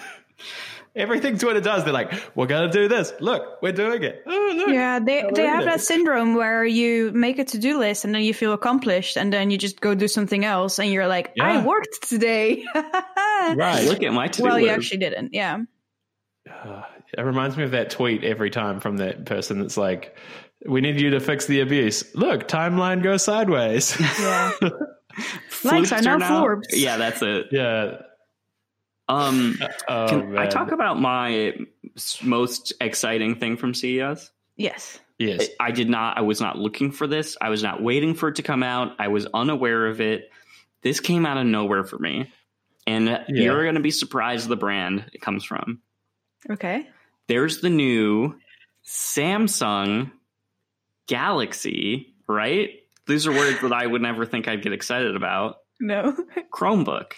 [0.99, 3.13] Everything Twitter does, they're like, "We're gonna do this.
[3.21, 4.23] Look, we're doing it.
[4.27, 7.79] Oh, look." Yeah, they they have at that syndrome where you make a to do
[7.79, 10.91] list and then you feel accomplished and then you just go do something else and
[10.91, 12.65] you're like, I worked today.
[13.55, 13.85] Right.
[13.87, 14.53] Look at my to-do list.
[14.53, 15.33] well, you actually didn't.
[15.33, 15.59] Yeah.
[16.51, 16.83] Uh,
[17.17, 20.17] it reminds me of that tweet every time from that person that's like,
[20.67, 23.97] "We need you to fix the abuse." Look, timeline goes sideways.
[24.01, 24.51] Yeah.
[25.49, 26.69] Flukes Likes are now now- Forbes.
[26.73, 27.47] Yeah, that's it.
[27.53, 27.99] yeah.
[29.09, 31.55] Um, Oh, can I talk about my
[32.23, 34.31] most exciting thing from CES?
[34.57, 35.01] Yes.
[35.19, 35.49] Yes.
[35.59, 36.17] I did not.
[36.19, 37.37] I was not looking for this.
[37.41, 38.95] I was not waiting for it to come out.
[38.99, 40.31] I was unaware of it.
[40.83, 42.31] This came out of nowhere for me,
[42.87, 45.81] and you're going to be surprised the brand it comes from.
[46.49, 46.87] Okay.
[47.27, 48.35] There's the new
[48.87, 50.13] Samsung
[51.07, 52.15] Galaxy.
[52.29, 52.71] Right?
[53.07, 55.57] These are words that I would never think I'd get excited about.
[55.81, 56.15] No.
[56.53, 57.13] Chromebook.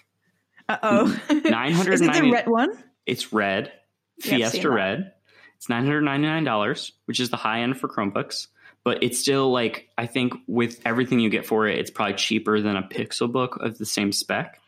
[0.70, 1.20] Uh oh.
[1.44, 2.70] Nine hundred Is it the red one?
[3.06, 3.72] It's red,
[4.18, 4.70] Yeah, Fiesta that.
[4.70, 5.12] Red.
[5.56, 8.46] It's nine hundred ninety nine dollars, which is the high end for Chromebooks.
[8.84, 12.60] But it's still like I think with everything you get for it, it's probably cheaper
[12.60, 14.60] than a Pixel book of the same spec.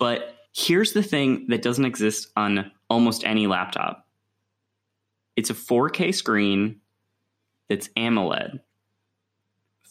[0.00, 4.06] But here's the thing that doesn't exist on almost any laptop.
[5.36, 6.80] It's a 4K screen
[7.68, 8.60] that's AMOLED.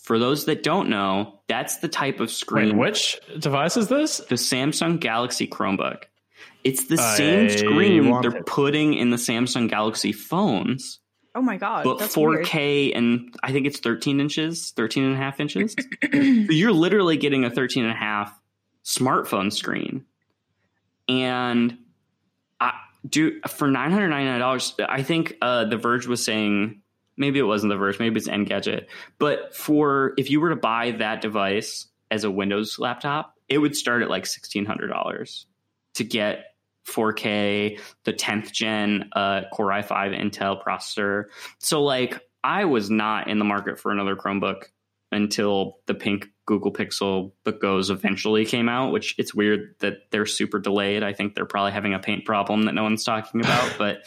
[0.05, 4.17] For those that don't know, that's the type of Wait, screen which device is this?
[4.17, 6.03] the Samsung Galaxy Chromebook.
[6.63, 8.45] It's the I same screen they're it.
[8.45, 10.99] putting in the Samsung Galaxy phones,
[11.33, 11.83] Oh my god.
[11.83, 15.75] but that's 4K and I think it's 13 inches, 13 and a half inches.
[16.11, 18.31] so you're literally getting a 13 and a half
[18.83, 20.05] smartphone screen.
[21.07, 21.77] And
[22.59, 22.73] I
[23.07, 26.81] do for $999, I think uh, The Verge was saying,
[27.17, 28.87] maybe it wasn't The Verge, maybe it's Engadget,
[29.19, 33.75] but for if you were to buy that device as a Windows laptop, it would
[33.75, 35.45] start at like $1,600
[35.95, 36.45] to get
[36.85, 41.25] 4K, the 10th gen uh, Core i5 Intel processor.
[41.59, 44.65] So, like, I was not in the market for another Chromebook
[45.11, 50.25] until the pink Google Pixel Book Goes eventually came out, which it's weird that they're
[50.25, 51.03] super delayed.
[51.03, 53.75] I think they're probably having a paint problem that no one's talking about.
[53.77, 54.03] but,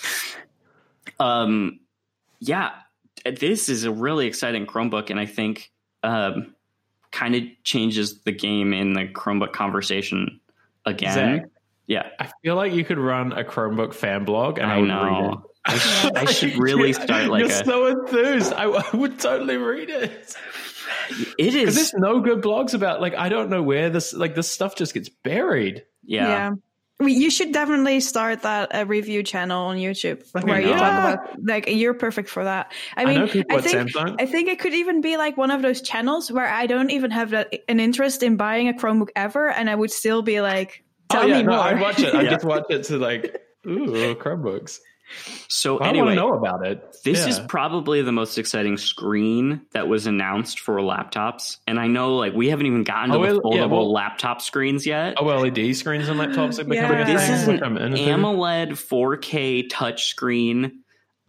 [1.18, 1.80] um,
[2.38, 2.70] yeah,
[3.24, 5.70] this is a really exciting Chromebook, and I think
[6.02, 6.54] um,
[7.10, 10.40] kind of changes the game in the Chromebook conversation
[10.84, 11.14] again.
[11.14, 11.50] Zach,
[11.86, 14.88] Yeah, I feel like you could run a Chromebook fan blog, and I, I would
[14.88, 15.30] read it.
[15.30, 15.44] know.
[15.64, 17.64] I, sh- I should really start like You're a.
[17.64, 18.52] so enthused.
[18.54, 20.34] I, I would totally read it.
[21.38, 21.74] It is.
[21.74, 24.94] There's no good blogs about like I don't know where this like this stuff just
[24.94, 25.84] gets buried.
[26.04, 26.28] Yeah.
[26.28, 26.50] Yeah.
[27.00, 30.78] We, you should definitely start that a review channel on YouTube Fucking where you yeah.
[30.78, 32.72] talk about like you're perfect for that.
[32.96, 35.62] I I, mean, know I think I think it could even be like one of
[35.62, 39.50] those channels where I don't even have that, an interest in buying a Chromebook ever,
[39.50, 42.00] and I would still be like, oh, "Tell oh yeah, me no, more." I'd watch
[42.00, 42.12] it.
[42.14, 42.30] I Yeah.
[42.30, 44.80] just watch it to like ooh Chromebooks.
[45.48, 46.96] So I want anyway, to know about it.
[47.04, 47.28] this Yeah.
[47.28, 52.34] is probably the most exciting screen that was announced for laptops, and I know like
[52.34, 55.14] we haven't even gotten to Oh, the well, yeah, foldable well- laptop screens yet.
[55.18, 57.02] Oh, LED screens on laptops are becoming Yeah.
[57.02, 57.54] a this thing.
[57.56, 60.72] is an AMOLED 4K touchscreen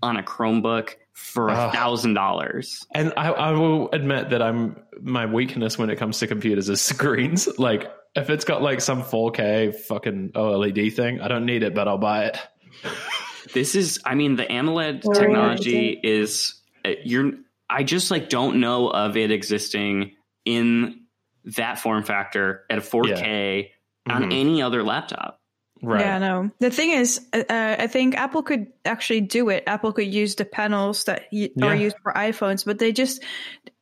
[0.02, 2.86] on a Chromebook for a thousand dollars.
[2.96, 6.80] And I, I will admit that I'm my weakness when it comes to computers is
[6.96, 7.48] screens.
[7.60, 11.88] Like if it's got like some 4K fucking OLED thing, I don't need it, but
[11.88, 12.38] I'll buy it.
[13.54, 15.20] This is, I mean, the AMOLED Right.
[15.20, 17.32] technology is uh, you're.
[17.70, 20.14] I just like don't know of it existing
[20.46, 21.02] in
[21.58, 23.72] that form factor at a 4K
[24.10, 24.34] on Mhm.
[24.40, 25.40] any other laptop.
[25.82, 26.02] Right.
[26.02, 26.52] Yeah, no.
[26.60, 29.64] The thing is, uh, uh, I think Apple could actually do it.
[29.68, 31.68] Apple could use the panels that y- Yeah.
[31.68, 33.24] are used for iPhones, but they just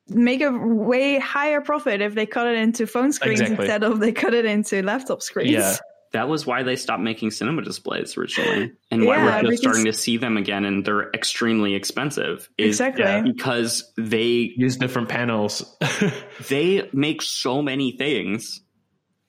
[0.10, 3.66] make a way higher profit if they cut it into phone screens Exactly.
[3.66, 5.52] instead of they cut it into laptop screens.
[5.52, 5.76] Yeah.
[6.18, 9.60] That was why they stopped making cinema displays originally, and why Yeah, we're just because-
[9.60, 12.50] starting to see them again, and they're extremely expensive.
[12.58, 13.04] Is Exactly.
[13.04, 13.22] yeah.
[13.22, 15.78] because they Use different panels.
[16.50, 18.62] they make so many things,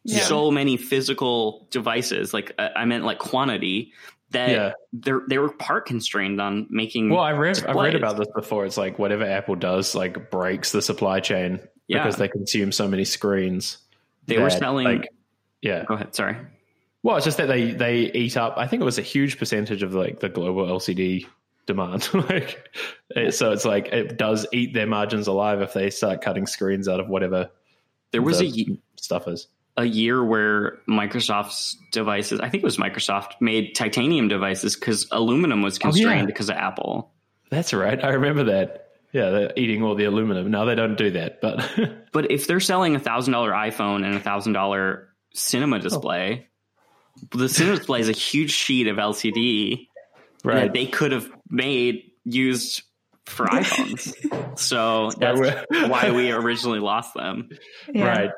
[0.05, 0.21] Yeah.
[0.21, 2.33] so many physical devices.
[2.33, 3.93] Like uh, I meant like quantity
[4.31, 4.73] that yeah.
[4.93, 7.11] they're they were part constrained on making.
[7.11, 8.65] Well, I read I read about this before.
[8.67, 12.03] It's like whatever Apple does like breaks the supply chain Yeah.
[12.03, 13.79] because they consume so many screens.
[14.27, 15.09] They were that, selling- like
[15.61, 15.85] yeah.
[15.85, 16.15] Go ahead.
[16.15, 16.37] Sorry.
[17.03, 18.55] Well, it's just that they they eat up.
[18.57, 21.27] I think it was a huge percentage of like the global LCD
[21.67, 22.09] demand.
[22.15, 22.69] like,
[23.11, 26.89] it, so it's like it does eat their margins alive if they start cutting screens
[26.89, 27.51] out of whatever
[28.11, 29.47] There was the a ye- stuff is.
[29.77, 35.63] a year where Microsoft's devices, I think it was Microsoft, made titanium devices because aluminum
[35.63, 36.27] was oh, constrained Oh, yeah.
[36.27, 37.13] because of Apple.
[37.51, 38.03] That's right.
[38.03, 38.87] I remember that.
[39.13, 40.51] Yeah, they're eating all the aluminum.
[40.51, 41.65] No, they don't do that, but
[42.13, 45.31] But if they're selling a thousand dollar iPhone and a thousand dollar Oh.
[45.35, 46.49] cinema display,
[47.31, 49.89] the cinema display is a huge sheet of LCD
[50.45, 50.65] right.
[50.65, 52.83] that they could have made used
[53.27, 54.59] for iPhones.
[54.59, 57.49] so that's why we originally lost them.
[57.93, 58.07] Yeah.
[58.07, 58.31] Right.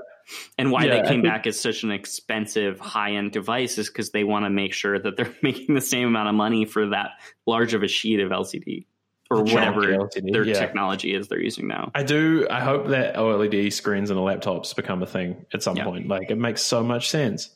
[0.59, 3.89] And why Yeah, they came think- back as such an expensive high end device is
[3.89, 6.91] because they want to make sure that they're making the same amount of money for
[6.91, 7.11] that
[7.47, 8.87] large of a sheet of LCD
[9.31, 10.55] or Chunky whatever LCD, their yeah.
[10.55, 11.91] technology is they're using now.
[11.95, 12.47] I do.
[12.51, 15.85] I hope that OLED screens and laptops become a thing at some Yeah.
[15.85, 16.09] point.
[16.09, 17.49] Like it makes so much sense.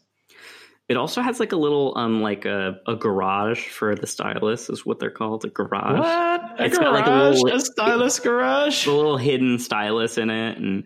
[0.89, 4.85] It also has like a little um like a, a garage for the stylus is
[4.85, 5.99] what they're called a garage.
[5.99, 6.61] What?
[6.61, 6.85] A It's garage?
[6.91, 8.87] got like a little- a stylus garage?
[8.87, 10.85] A little hidden stylus in it, and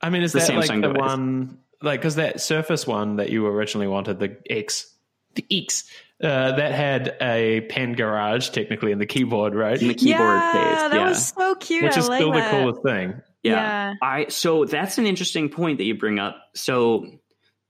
[0.00, 0.98] I mean, is the that like the device.
[0.98, 1.58] one?
[1.82, 4.90] Like, because that Surface one that you originally wanted, the X,
[5.34, 5.84] the X,
[6.22, 9.80] uh, that had a pen garage technically in the keyboard, right?
[9.80, 11.84] in the keyboard yeah, phase, that yeah, was so cute.
[11.84, 12.50] Which I is like still that.
[12.50, 13.20] the coolest thing.
[13.42, 13.52] yeah.
[13.52, 13.94] Yeah.
[14.00, 16.36] I so that's an interesting point that you bring up.
[16.54, 17.06] So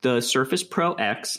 [0.03, 1.39] the Surface Pro X,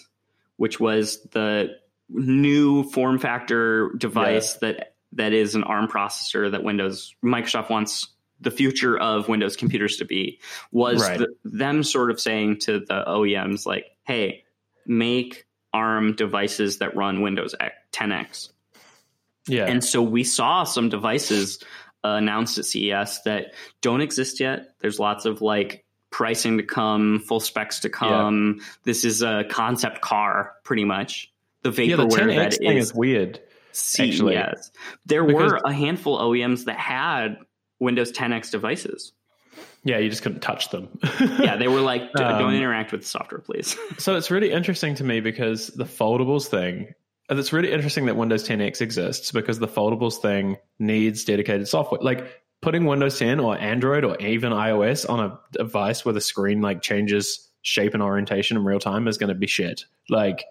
[0.57, 1.69] which was the
[2.09, 8.07] new form factor device that that is an ARM processor that Windows Microsoft wants
[8.41, 10.39] the future of Windows computers to be,
[10.71, 11.19] was Right.
[11.19, 14.43] the, them sort of saying to the OEMs like, "Hey,
[14.85, 18.49] make ARM devices that run Windows X, 10X."
[19.47, 19.65] Yeah.
[19.67, 21.63] And so we saw some devices
[22.03, 24.75] uh, announced at CES that don't exist yet.
[24.81, 25.84] There's lots of like
[26.15, 28.61] pricing to come, full specs to come.
[28.85, 31.29] This is a concept car, pretty much.
[31.63, 33.41] The yeah, the vaporware 10X that thing is is weird.
[33.73, 33.99] CES.
[33.99, 34.37] actually.
[35.05, 37.39] There Because- were a handful of OEMs that had
[37.79, 39.11] Windows 10X devices.
[39.83, 40.87] Yeah, you just couldn't touch them.
[41.19, 43.77] Yeah, they were like, Um, don't interact with the software, please.
[43.97, 46.93] So it's really interesting to me because the foldables thing,
[47.27, 51.99] and it's really interesting that Windows 10X exists because the foldables thing needs dedicated software.
[52.01, 56.61] Like putting Windows 10 or Android or even iOS on a device where the screen
[56.61, 59.85] like changes shape and orientation in real time is going to be shit.
[60.09, 60.43] Like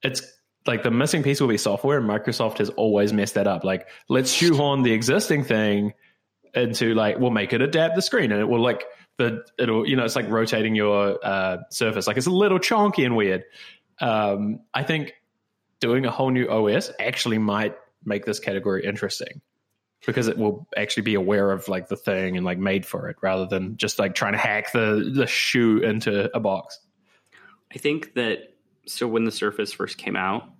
[0.00, 0.22] it's
[0.64, 3.64] like the missing piece will be software and Microsoft has always messed that up.
[3.64, 5.92] Like let's shoehorn the existing thing
[6.54, 8.84] into like we'll make it adapt the screen and it will like
[9.18, 13.04] the it'll you know it's like rotating your uh, surface like it's a little chonky
[13.04, 13.44] and weird
[14.00, 15.12] um, i think
[15.78, 19.40] doing a whole new os actually might make this category interesting
[20.06, 23.16] because it will actually be aware of like the thing and like made for it
[23.22, 26.80] rather than just like trying to hack the the shoe into a box
[27.74, 28.54] I think that
[28.86, 30.50] so when the Surface first came out,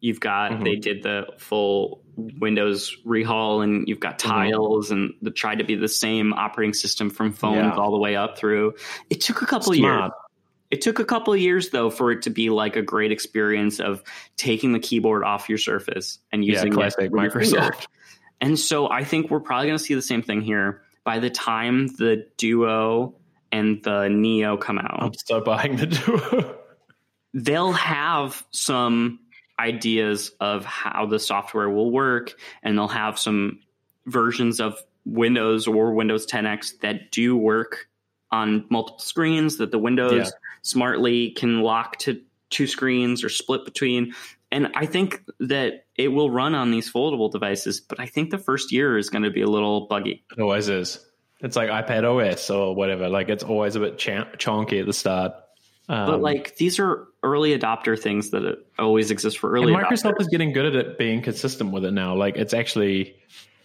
[0.00, 0.64] you've got Mhm.
[0.64, 4.28] they did the full Windows rehaul, and you've got Mhm.
[4.28, 7.76] tiles, and the tried to be the same operating system from phones Yeah.
[7.76, 8.74] all the way up through.
[9.10, 10.10] It took a couple of years.
[10.72, 13.78] It took a couple of years though for it to be like a great experience
[13.78, 14.02] of
[14.36, 17.86] taking the keyboard off your Surface and using it classic microsoft
[18.40, 20.82] And so I think we're probably going to see the same thing here.
[21.04, 23.14] By the time the Duo
[23.52, 26.56] and the Neo come out, i'm so buying the duo
[27.34, 29.20] they'll have some
[29.58, 33.60] ideas of how the software will work and they'll have some
[34.06, 37.88] versions of Windows or Windows 10X that do work
[38.32, 40.30] on multiple screens that the Windows Yeah.
[40.62, 42.20] smartly can lock to
[42.50, 44.14] two screens or split between
[44.52, 48.38] and I think that it will run on these foldable devices but I think the
[48.38, 50.24] first year is going to be a little buggy.
[50.36, 51.04] it always is
[51.40, 54.92] it's like ipad os or whatever like it's always a bit ch- chonky at the
[54.92, 55.32] start
[55.88, 60.14] um, But like these are early adopter things that always exist for early and Microsoft
[60.14, 60.20] adopters.
[60.22, 62.16] is getting good at it being consistent with it now.
[62.16, 63.14] Like it's actually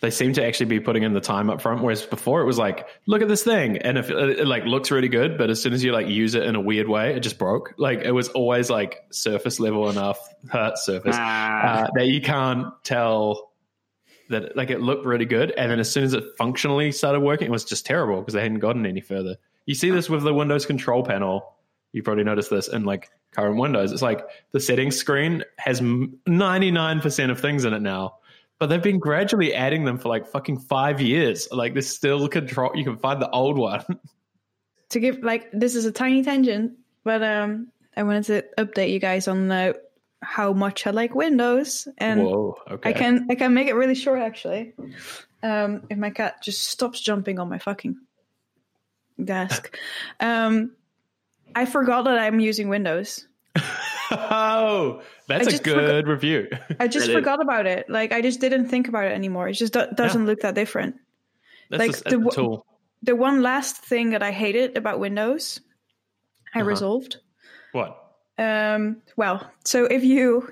[0.02, 1.82] they seem to actually be putting in the time up front.
[1.82, 4.92] Whereas before it was like, look at this thing, and if it, it like looks
[4.92, 7.22] really good, but as soon as you like use it in a weird way, it
[7.22, 7.74] just broke.
[7.78, 10.20] Like it was always like surface level enough,
[10.52, 11.84] uh, surface Ah.
[11.84, 13.52] uh, that you can't tell
[14.30, 17.48] that like it looked really good, and then as soon as it functionally started working,
[17.48, 19.36] it was just terrible because they hadn't gotten any further.
[19.66, 21.54] You see this with the Windows control panel.
[21.92, 23.92] You probably noticed this in like current Windows.
[23.92, 28.16] It's like the settings screen has ninety nine percent of things in it now,
[28.62, 31.48] but they've been gradually adding them for like fucking five years.
[31.52, 32.70] Like there's still control.
[32.76, 33.84] You can find the old one.
[34.90, 39.00] to give like this is a tiny tangent, but um, I wanted to update you
[39.00, 39.74] guys on uh,
[40.22, 42.56] how much I like Windows, and Whoa.
[42.70, 42.92] Okay.
[42.92, 44.74] I can I can make it really short actually.
[45.42, 47.98] Um, if my cat just stops jumping on my fucking
[49.26, 49.76] desk,
[50.20, 50.76] um,
[51.56, 53.28] I forgot that I'm using Windows.
[54.12, 56.48] oh, that's a just good review.
[56.80, 57.90] I just That is- forgot about it.
[57.90, 59.48] Like I just didn't think about it anymore.
[59.50, 60.96] It just do- doesn't look that different.
[61.70, 62.66] That's Like just the a w- tool.
[63.04, 65.60] The one last thing that I hated about Windows,
[66.54, 66.70] I Uh-huh.
[66.70, 67.18] resolved.
[67.72, 67.98] What?
[68.38, 70.48] Um, well, so if you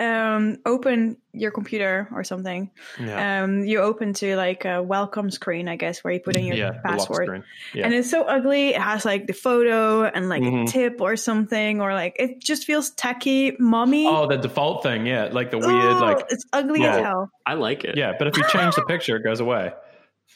[0.00, 3.42] um, open your computer or something, Yeah.
[3.44, 6.56] um, you open to like a welcome screen, I guess, where you put in your
[6.56, 6.70] yeah.
[6.70, 7.26] the lock password.
[7.26, 7.44] screen.
[7.74, 7.84] Yeah.
[7.86, 8.70] And it's so ugly.
[8.70, 10.64] It has like the photo and like Mhm.
[10.64, 14.06] a tip or something, or like it just feels tacky, mommy.
[14.06, 15.06] oh, the default thing.
[15.06, 15.28] Yeah.
[15.32, 17.30] Like the weird, Oh, like, it's ugly as hell.
[17.46, 17.96] I like it.
[17.96, 18.12] yeah.
[18.18, 19.72] But if you change the picture, it goes away.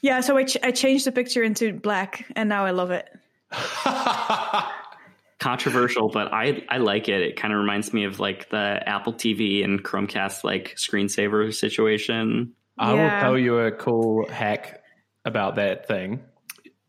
[0.02, 3.08] Yeah, so I, ch- I changed the picture into black, and now I love it.
[5.40, 7.20] Controversial, but I I like it.
[7.22, 12.54] It kind of reminds me of like the Apple TV and Chromecast like screensaver situation.
[12.76, 13.20] I will Yeah.
[13.20, 14.82] tell you a cool hack
[15.24, 16.20] about that thing.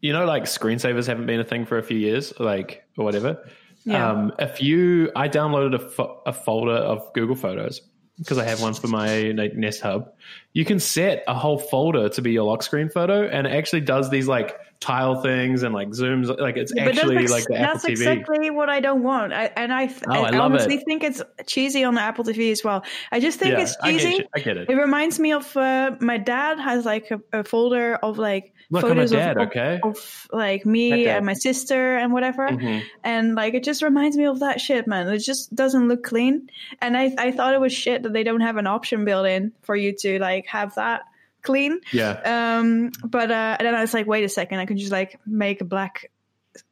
[0.02, 3.48] You know, like screensavers haven't been a thing for a few years, like or whatever.
[3.86, 4.10] Yeah.
[4.12, 7.82] Um, if you, I downloaded a, fo- a folder of Google Photos
[8.18, 10.12] because I have one for my like, Nest Hub.
[10.54, 13.82] You can set a whole folder to be your lock screen photo, and it actually
[13.82, 16.28] does these like tile things and like zooms.
[16.40, 17.90] Like it's But actually that's, like the Apple that's TV.
[17.92, 19.34] exactly what I don't want.
[19.34, 20.84] I, and I, Oh, I I, honestly it.
[20.86, 22.84] think it's cheesy on the Apple TV as well.
[23.12, 24.18] I just think yeah, it's I cheesy.
[24.20, 24.28] get.
[24.36, 24.70] I get it.
[24.70, 28.84] It reminds me of uh, my dad has like a, a folder of like Look,
[28.84, 29.80] photos dad, of, of- okay?
[29.84, 32.48] of, like me and my sister and whatever.
[32.48, 32.84] Mhm.
[33.04, 35.10] And like it just reminds me of that shit, man.
[35.10, 36.50] It just doesn't look clean.
[36.82, 39.52] And I I thought it was shit that they don't have an option built in
[39.64, 41.02] for you to like have that
[41.42, 41.80] clean.
[41.92, 42.58] Yeah.
[42.60, 45.20] Um, but uh, and then I was like, wait a second, I can just like
[45.26, 46.10] make a black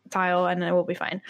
[0.10, 1.22] tile and then it will be fine.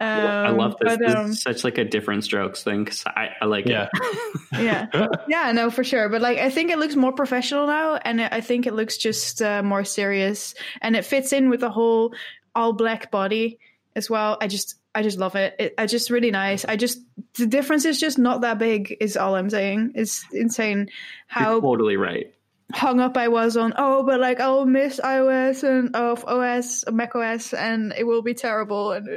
[0.00, 0.96] Um, I love this.
[0.96, 3.88] But, this um, is such like a different strokes thing because I, I like Yeah.
[3.92, 4.30] it.
[4.52, 6.08] yeah, yeah, no, for sure.
[6.08, 9.42] But like, I think it looks more professional now, and I think it looks just
[9.42, 12.14] uh, more serious, and it fits in with the whole
[12.54, 13.58] all black body
[13.96, 14.38] as well.
[14.40, 15.56] I just, I just love it.
[15.58, 15.74] it.
[15.78, 16.64] I just really nice.
[16.64, 17.00] I just
[17.34, 18.96] the difference is just not that big.
[19.00, 19.92] Is all I'm saying.
[19.94, 20.86] It's insane You're
[21.26, 22.32] how totally right.
[22.74, 23.72] Hung up I was on.
[23.76, 28.34] Oh, but like I'll miss iOS and of OS, Mac OS, and it will be
[28.34, 28.92] terrible.
[28.92, 29.08] And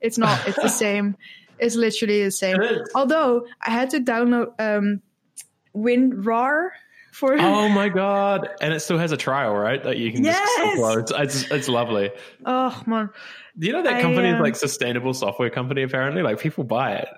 [0.00, 0.46] it's not.
[0.46, 1.16] It's the same.
[1.58, 2.58] It's literally the same.
[2.94, 5.00] Although I had to download um,
[5.76, 6.70] WinRAR
[7.12, 7.36] for.
[7.38, 8.48] Oh my god!
[8.60, 9.82] And it still has a trial, right?
[9.82, 10.38] That you can Yes!
[10.56, 11.00] just upload.
[11.20, 12.10] It's, it's it's lovely.
[12.46, 13.10] oh man,
[13.58, 15.82] Do you know that I, company is um, like sustainable software company?
[15.82, 17.08] Apparently, like people buy it.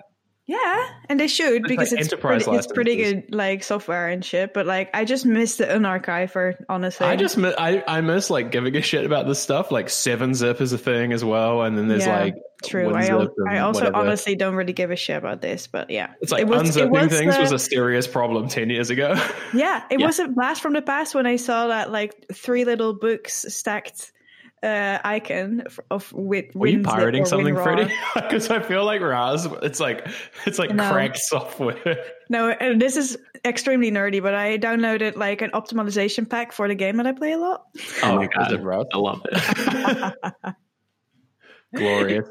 [0.46, 4.24] Yeah, and they should It's because like it's pretty, it's pretty good like software and
[4.24, 4.52] shit.
[4.52, 6.54] But like I just missed the unarchiver.
[6.68, 9.70] Honestly, I just mi- I I miss like giving a shit about this stuff.
[9.72, 12.34] Like seven zip is a thing as well, and then there's Yeah, like
[12.64, 12.94] True.
[12.94, 13.96] I, WinZip al- and I also whatever.
[13.96, 16.84] honestly don't really give a shit about this, but yeah, It's like it was, it
[16.88, 19.14] unzipping was, things uh, was a serious problem ten years ago.
[19.54, 20.06] Yeah, it Yeah.
[20.06, 24.12] was a blast from the past when I saw that like three little books stacked
[24.64, 26.54] uh, icon of, of with.
[26.54, 27.62] Were you pirating something, WinRAR.
[27.62, 27.94] Freddie?
[28.14, 30.08] Because I feel like Raz, it's like
[30.46, 30.90] it's like No.
[30.90, 32.04] cracked software.
[32.30, 36.74] No, and this is extremely nerdy, but I downloaded like an optimization pack for the
[36.74, 37.66] game that I play a lot.
[38.02, 38.86] Oh my god, it Raz?
[38.94, 40.54] I love it.
[41.74, 42.26] Glorious.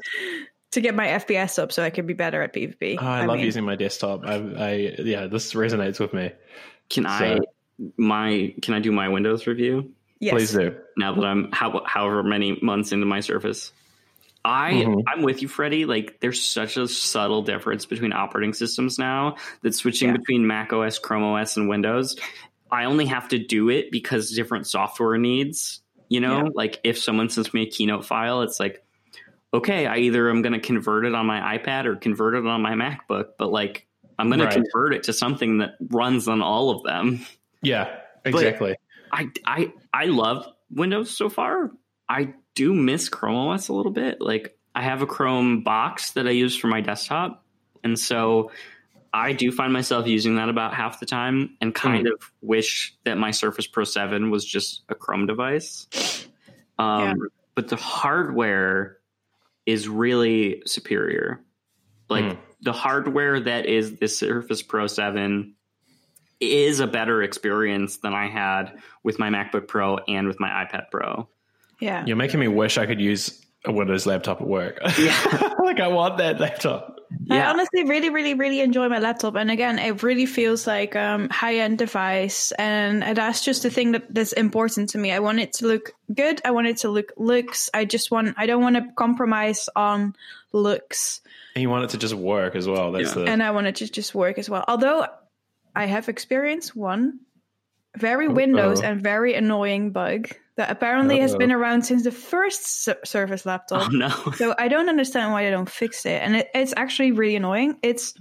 [0.72, 2.98] to get my FPS up so I can be better at PvP.
[3.00, 4.26] Oh, I, love mean, using my desktop.
[4.26, 6.32] I, I yeah, this resonates with me.
[6.90, 7.38] Can I
[7.96, 10.32] my can I do my Windows review Yes.
[10.32, 10.76] Please do.
[10.96, 13.72] now that I'm how, however many months into my service.
[14.44, 15.02] I Mhm.
[15.08, 15.86] I'm with you, Freddie.
[15.86, 20.16] Like, there's such a subtle difference between operating systems now that switching Yeah.
[20.18, 22.16] between Mac OS, Chrome OS, and Windows.
[22.70, 25.80] I only have to do it because different software needs.
[26.10, 26.50] You know, Yeah.
[26.54, 28.84] like if someone sends me a Keynote file, it's like,
[29.54, 32.60] okay, I either I'm going to convert it on my iPad or convert it on
[32.60, 33.86] my MacBook, but like
[34.18, 34.50] I'm going Right.
[34.52, 37.20] to convert it to something that runs on all of them.
[37.62, 37.88] Yeah,
[38.24, 38.76] exactly.
[39.14, 41.70] I I I love Windows so far.
[42.08, 44.20] I do miss Chrome OS a little bit.
[44.20, 47.44] Like I have a Chrome box that I use for my desktop,
[47.84, 48.50] and so
[49.12, 53.16] I do find myself using that about half the time, and kind of wish that
[53.16, 55.86] my Surface Pro Seven was just a Chrome device.
[56.78, 57.14] Um, Yeah.
[57.54, 58.98] But the hardware
[59.64, 61.40] is really superior.
[62.10, 62.40] Like Hmm.
[62.62, 65.54] the hardware that is the Surface Pro Seven
[66.52, 70.90] is a better experience than I had with my MacBook Pro and with my iPad
[70.90, 71.28] Pro.
[71.80, 72.04] Yeah.
[72.06, 74.78] You're making me wish I could use a Windows laptop at work.
[74.98, 75.54] Yeah.
[75.62, 77.00] like I want that laptop.
[77.30, 77.50] I Yeah.
[77.50, 81.56] honestly really, really, really enjoy my laptop, and again, it really feels like um, high
[81.56, 85.12] end device, and that's just the thing that, that's important to me.
[85.12, 86.40] I want it to look good.
[86.44, 87.70] I want it to look looks.
[87.72, 88.34] I just want.
[88.36, 90.14] I don't want to compromise on
[90.52, 91.20] looks,
[91.54, 92.92] And you want it to just work as well.
[92.92, 93.24] That's Yeah.
[93.24, 94.64] the and I want it to just work as well.
[94.68, 95.06] Although
[95.74, 97.20] I have experienced one
[97.96, 98.88] very Windows Uh-oh.
[98.88, 101.38] and very annoying bug that apparently has Uh-oh.
[101.38, 103.88] been around since the first Sur- Surface laptop.
[103.88, 104.08] Oh no.
[104.36, 107.78] So I don't understand why they don't fix it, and it, it's actually really annoying.
[107.82, 108.14] It's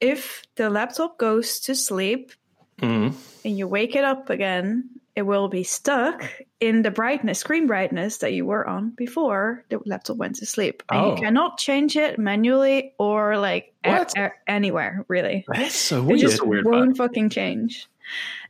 [0.00, 2.32] if the laptop goes to sleep
[2.80, 3.14] Mhm.
[3.44, 8.18] and you wake it up again, it will be stuck in the brightness, screen brightness
[8.18, 10.82] that you were on before the laptop went to sleep.
[10.90, 11.10] And Oh.
[11.16, 15.44] you cannot change it manually or like a- a- anywhere, really.
[15.48, 16.18] That's so weird.
[16.18, 17.86] It just weird won't fucking change.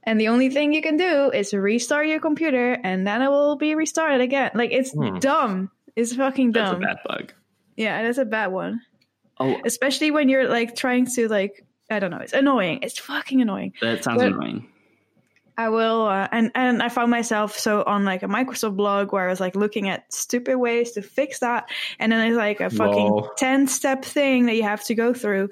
[0.02, 3.56] And the only thing you can do is restart your computer and then it will
[3.56, 4.50] be restarted again.
[4.54, 5.18] Like it's Hmm.
[5.18, 5.70] dumb.
[5.94, 6.80] It's fucking dumb.
[6.80, 7.32] That's a bad bug.
[7.76, 8.82] Yeah, that's a bad one.
[9.38, 12.80] Oh, Especially when you're like trying to like I don't know, it's annoying.
[12.82, 13.72] It's fucking annoying.
[13.80, 14.66] that sounds But- annoying.
[15.58, 19.26] I will, uh, and and I found myself so on like a Microsoft blog where
[19.26, 22.68] I was like looking at stupid ways to fix that, and then it's like a
[22.70, 23.30] fucking Lol.
[23.36, 25.48] ten step thing that you have to go through.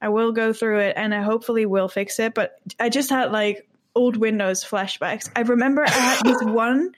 [0.00, 2.34] I will go through it, and I hopefully will fix it.
[2.34, 5.30] But I just had like old Windows flashbacks.
[5.34, 6.92] I remember I had this one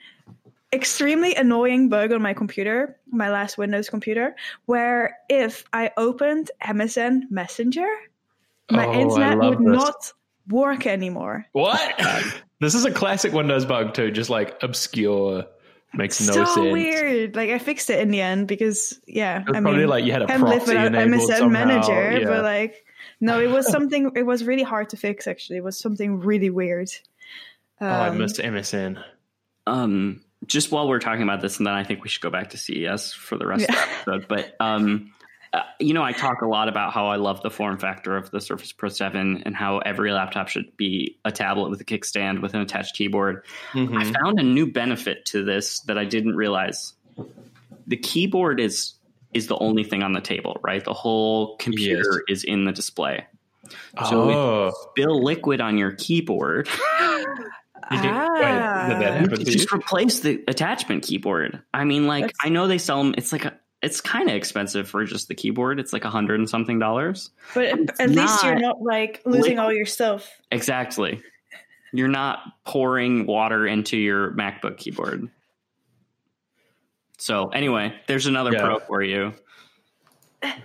[0.71, 4.35] extremely annoying bug on my computer, my last Windows computer,
[4.65, 7.87] where if I opened MSN Messenger,
[8.69, 9.67] my Oh, internet would this.
[9.67, 10.11] not
[10.49, 11.45] work anymore.
[11.51, 11.79] What?
[12.59, 14.11] this is a classic Windows bug too.
[14.11, 15.45] Just like obscure,
[15.93, 16.55] makes no so sense.
[16.55, 17.35] So weird.
[17.35, 20.05] Like I fixed it in the end because yeah, It was I probably mean, like
[20.05, 21.65] you had a can't live proxy without enabled MSN somehow.
[21.65, 22.27] Manager, Yeah.
[22.27, 22.85] but like
[23.21, 24.11] no, it was something.
[24.15, 25.27] It was really hard to fix.
[25.27, 26.89] Actually, it was something really weird.
[27.81, 29.01] oh, I Um, missed MSN.
[29.67, 32.51] Um, just while we're talking about this, and then I think we should go back
[32.51, 34.27] to CES for the rest of the episode.
[34.27, 35.11] But um,
[35.55, 38.29] uh, you know, I talk a lot about how I love the form factor of
[38.31, 42.41] the Surface Pro 7 and how every laptop should be a tablet with a kickstand
[42.41, 43.43] with an attached keyboard.
[43.73, 43.97] Mhm.
[43.97, 46.93] I found a new benefit to this that I didn't realize.
[47.87, 48.93] The keyboard is
[49.33, 50.83] is the only thing on the table, right?
[50.83, 53.25] The whole computer is in the display.
[54.09, 56.69] So if- oh, Spill liquid on your keyboard.
[56.69, 57.31] You did-
[57.91, 59.17] wait, did that Ah.
[59.19, 59.29] happen?
[59.39, 59.77] to just you?
[59.77, 61.61] replace the attachment keyboard.
[61.73, 63.13] I mean, like That's- I know they sell them.
[63.17, 65.79] It's like a, it's kind of expensive for just the keyboard.
[65.79, 67.31] It's like a hundred and something dollars.
[67.53, 69.59] but at, it's at least you're not not like losing liquid.
[69.59, 70.29] all your stuff.
[70.51, 71.21] Exactly.
[71.93, 75.29] You're not pouring water into your MacBook keyboard.
[77.17, 78.61] So anyway, there's another Yeah.
[78.61, 79.33] pro for you.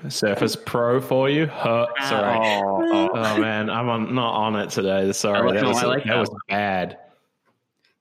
[0.08, 1.46] Surface Pro for you.
[1.46, 2.38] Huh, sorry.
[2.38, 3.10] Oh, oh.
[3.14, 5.10] Oh man, I'm on, not on it today.
[5.12, 6.38] Sorry, I like- that no, was I like that, that was one.
[6.48, 6.98] bad.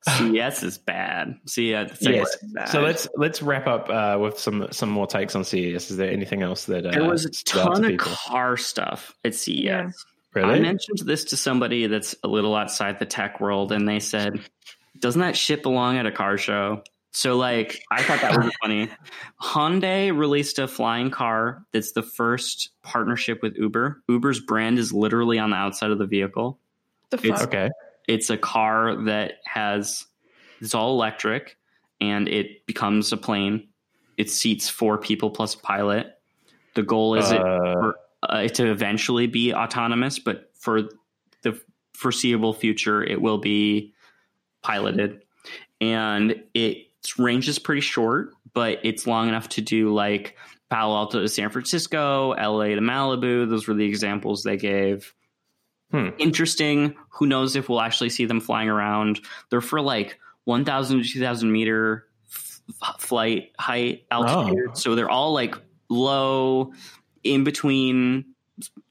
[0.08, 1.36] CS is bad.
[1.46, 1.92] CS.
[1.92, 2.38] It's like- Yes.
[2.54, 2.70] bad.
[2.70, 5.92] So let's let's wrap up uh, with some some more takes on CES.
[5.92, 8.58] Is there anything else that uh, there was a stood out to ton of car
[8.58, 9.56] stuff at CES.
[9.56, 9.90] Yeah.
[10.36, 14.40] I mentioned this to somebody that's a little outside the tech world, and they said,
[14.98, 18.88] "Doesn't that shit belong at a car show?" So, like, I thought that was funny.
[19.42, 24.04] Hyundai released a flying car that's the first partnership with Uber.
[24.08, 26.60] Uber's brand is literally on the outside of the vehicle.
[27.10, 27.48] The It's- fuck?
[27.50, 27.70] okay.
[28.10, 30.08] It's a car that has
[30.60, 31.58] it's all electric,
[32.02, 33.70] and it becomes a plane.
[34.18, 36.08] It seats four people plus a pilot.
[36.74, 40.90] The goal is it Uh, for, uh, to eventually be autonomous, but for
[41.44, 41.62] the
[41.94, 43.94] foreseeable future, it will be
[44.64, 45.22] piloted.
[45.80, 50.36] And its range is pretty short, but it's long enough to do like
[50.70, 53.48] Palo Alto to San Francisco, LA to Malibu.
[53.48, 55.14] Those were the examples they gave.
[55.92, 56.10] Hmm.
[56.20, 56.96] Interesting.
[57.10, 59.20] Who knows if we'll actually see them flying around?
[59.50, 62.62] They're for like 1,000 to 2,000 meter f-
[63.00, 64.78] flight height altitude.
[64.78, 65.56] So they're all like
[65.90, 66.74] low,
[67.24, 68.26] in between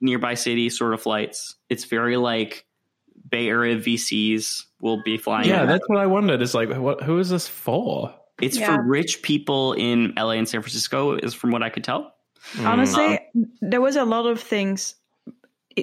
[0.01, 1.55] nearby city sort of flights.
[1.69, 2.67] It's very like
[3.31, 5.49] Bay Area VCs will be flying.
[5.49, 5.69] yeah, around.
[5.69, 6.43] that's what I wondered.
[6.43, 7.03] Is like, what?
[7.03, 8.15] Who is this for?
[8.41, 8.77] it's Yeah.
[8.77, 12.15] for rich people in LA and San Francisco, is from what I could tell.
[12.55, 12.67] Mm.
[12.67, 13.19] Honestly,
[13.61, 14.95] there was a lot of things,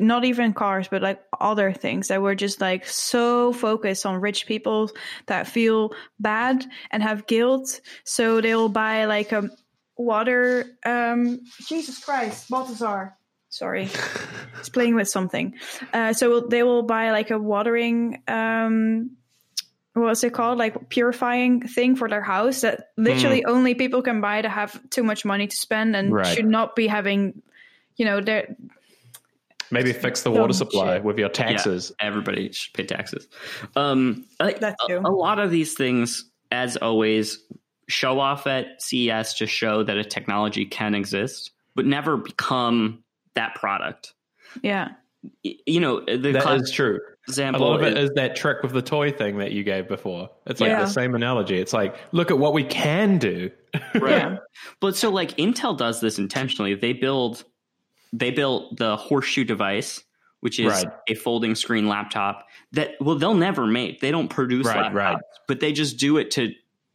[0.01, 4.45] not even cars, but like other things that were just like so focused on rich
[4.47, 4.89] people
[5.27, 7.81] that feel bad and have guilt.
[8.03, 9.49] So they'll buy like a
[9.97, 10.65] water.
[10.85, 13.15] Um, Jesus Christ, Balthazar.
[13.49, 13.85] Sorry,
[14.57, 15.55] he's playing with something.
[15.93, 18.21] Uh, so they will buy like a watering.
[18.27, 19.11] Um,
[19.93, 20.57] what's it called?
[20.57, 25.03] Like purifying thing for their house that literally only people can buy to have too
[25.03, 26.25] much money to spend and Right.
[26.35, 27.41] should not be having,
[27.95, 28.57] you know, their
[29.71, 31.03] Maybe fix the water supply shit.
[31.03, 31.91] with your taxes.
[31.99, 33.27] Everybody should pay taxes.
[33.75, 37.39] Um, a, That a- a lot of these things, as always,
[37.87, 43.03] show off at CES to show that a technology can exist, but never become
[43.35, 44.13] that product.
[44.63, 44.89] yeah.
[45.41, 46.95] You know, the That is classic true.
[46.97, 49.63] A example lot of it is- is that trick with the toy thing that you
[49.63, 50.29] gave before.
[50.45, 50.81] It's like Yeah.
[50.81, 51.57] the same analogy.
[51.59, 53.49] It's like, look at what we can do.
[53.95, 54.11] Right.
[54.19, 54.37] Yeah.
[54.79, 56.75] But so like Intel does this intentionally.
[56.75, 57.43] They build
[58.19, 60.03] they built the horseshoe device,
[60.41, 60.87] which is Right.
[61.09, 63.99] a folding screen laptop that well they'll never make.
[64.01, 65.17] They don't produce Right, laptops, right.
[65.47, 66.53] but they just do it to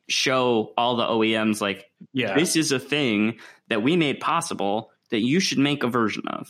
[0.08, 2.34] show all the OEMs like Yeah.
[2.34, 6.48] this is a thing that we made possible that you should make a version of.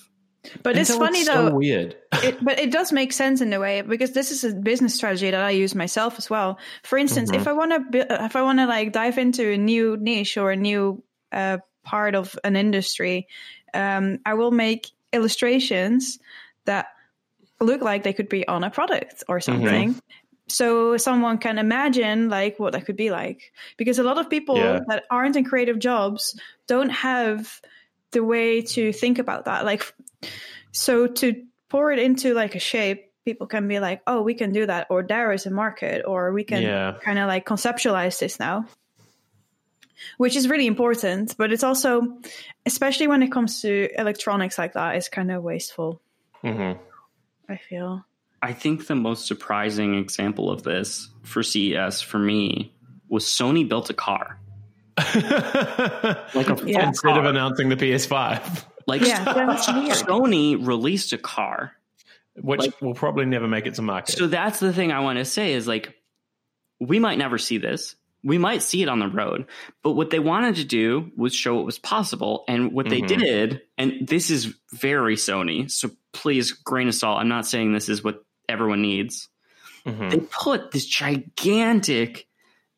[0.62, 1.54] But it's Until funny so though.
[1.56, 1.96] weird.
[2.22, 5.30] it, but it does make sense in a way because this is a business strategy
[5.30, 6.58] that I use myself as well.
[6.82, 9.98] For instance, if I want to, if I want to like dive into a new
[10.00, 13.28] niche or a new uh, part of an industry,
[13.74, 16.18] um, I will make illustrations
[16.64, 16.86] that
[17.60, 19.96] look like they could be on a product or something.
[20.48, 23.52] So someone can imagine like what that could be like.
[23.76, 24.80] Because a lot of people Yeah.
[24.88, 27.60] that aren't in creative jobs don't have
[28.12, 29.64] the way to think about that.
[29.64, 29.94] Like
[30.72, 34.50] so to pour it into like a shape, people can be like, "Oh, we can
[34.52, 36.94] do that," or "There is a market," or we can Yeah.
[37.02, 38.66] kind of like conceptualize this now,
[40.18, 41.34] which is really important.
[41.36, 42.18] But it's also,
[42.66, 46.00] especially when it comes to electronics like that, it's kind of wasteful.
[46.42, 46.72] hmm
[47.48, 48.04] I feel.
[48.42, 52.72] I think the most surprising example of this for CES for me
[53.08, 54.38] was Sony built a car.
[54.98, 56.88] Like a full Yeah.
[56.88, 59.24] Instead of announcing the PS5, Like Yeah.
[59.24, 61.72] Sony released a car.
[62.40, 64.16] which Like- will probably never make it to market.
[64.16, 65.94] So that's the thing I want to say is like
[66.78, 67.96] we might never see this.
[68.22, 69.46] We might see it on the road,
[69.82, 72.44] but what they wanted to do was show it was possible.
[72.48, 73.18] And what they Mhm.
[73.18, 77.18] did, and this is very Sony, so please grain of salt.
[77.20, 79.28] I'm not saying this is what everyone needs.
[79.86, 80.10] Mhm.
[80.10, 82.26] They put this gigantic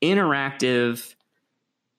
[0.00, 1.14] interactive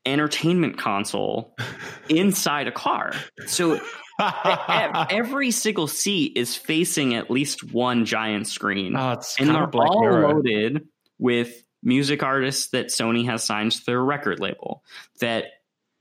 [0.05, 1.55] entertainment console
[2.09, 3.13] inside a car.
[3.47, 3.79] So
[4.19, 10.01] every single seat is facing at least one giant screen oh, it's and they're all
[10.01, 10.33] Mirror.
[10.33, 10.87] loaded
[11.17, 14.83] with music artists that Sony has signed to their record label,
[15.19, 15.45] that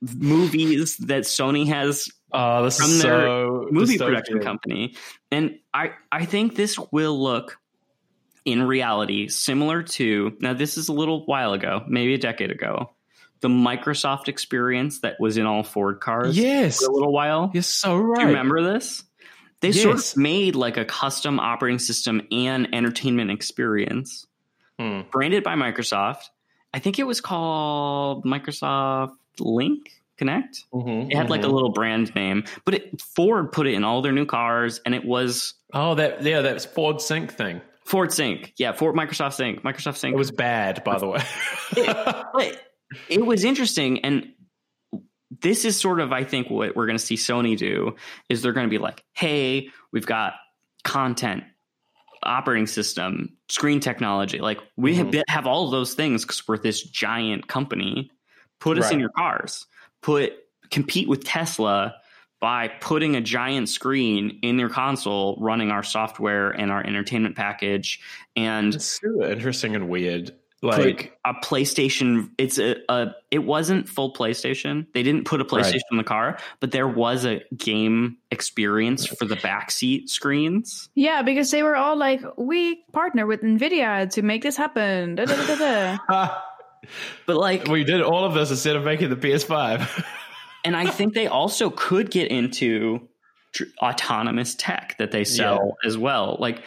[0.00, 4.06] movies that Sony has oh, this from their so movie dystopian.
[4.06, 4.96] production company.
[5.30, 7.58] And I, I think this will look
[8.44, 12.90] in reality similar to now this is a little while ago, maybe a decade ago,
[13.40, 17.50] the Microsoft experience that was in all Ford cars Yes, for a little while.
[17.54, 18.20] you're so Do right.
[18.22, 19.04] you remember this?
[19.60, 24.26] They sort of made like a custom operating system and entertainment experience
[24.82, 25.00] Hmm.
[25.10, 26.30] branded by Microsoft.
[26.74, 30.64] I think it was called Microsoft Link Connect.
[30.72, 31.52] Mhm, It had like a mhm.
[31.52, 35.04] little brand name, but it, Ford put it in all their new cars, and it
[35.04, 37.60] was Oh, that yeah, that's Ford Sync thing.
[37.84, 38.52] Ford Sync.
[38.56, 39.62] Yeah, Ford Microsoft Sync.
[39.62, 40.14] Microsoft Sync.
[40.14, 41.20] It was bad, by the way.
[41.74, 42.60] but
[43.08, 44.32] it was interesting and
[45.40, 47.96] this is sort of i think what we're going to see sony do
[48.28, 50.34] is they're going to be like hey we've got
[50.84, 51.42] content
[52.24, 55.20] operating system screen technology like we have, mm-hmm.
[55.28, 58.10] have all of those things because we're this giant company.
[58.60, 59.66] Put us in your cars.
[60.02, 60.34] Put
[60.70, 61.94] compete with tesla
[62.40, 68.00] by putting a giant screen in your console running our software and our entertainment package
[68.36, 70.32] and it's super interesting and weird.
[70.70, 72.30] Put Like, a PlayStation.
[72.38, 74.86] It's a, a it wasn't full PlayStation.
[74.94, 75.82] They didn't put a PlayStation Right.
[75.90, 80.88] in the car, but there was a game experience for the backseat screens.
[80.94, 85.24] Yeah, because they were all like, "We partner with Nvidia to make this happen." Da,
[85.24, 86.38] da, da, da, da.
[87.26, 90.04] But like, we did all of this instead of making the PS5.
[90.64, 93.08] and I think they also could get into
[93.54, 96.36] tr- autonomous tech that they sell as well.
[96.40, 96.64] Like,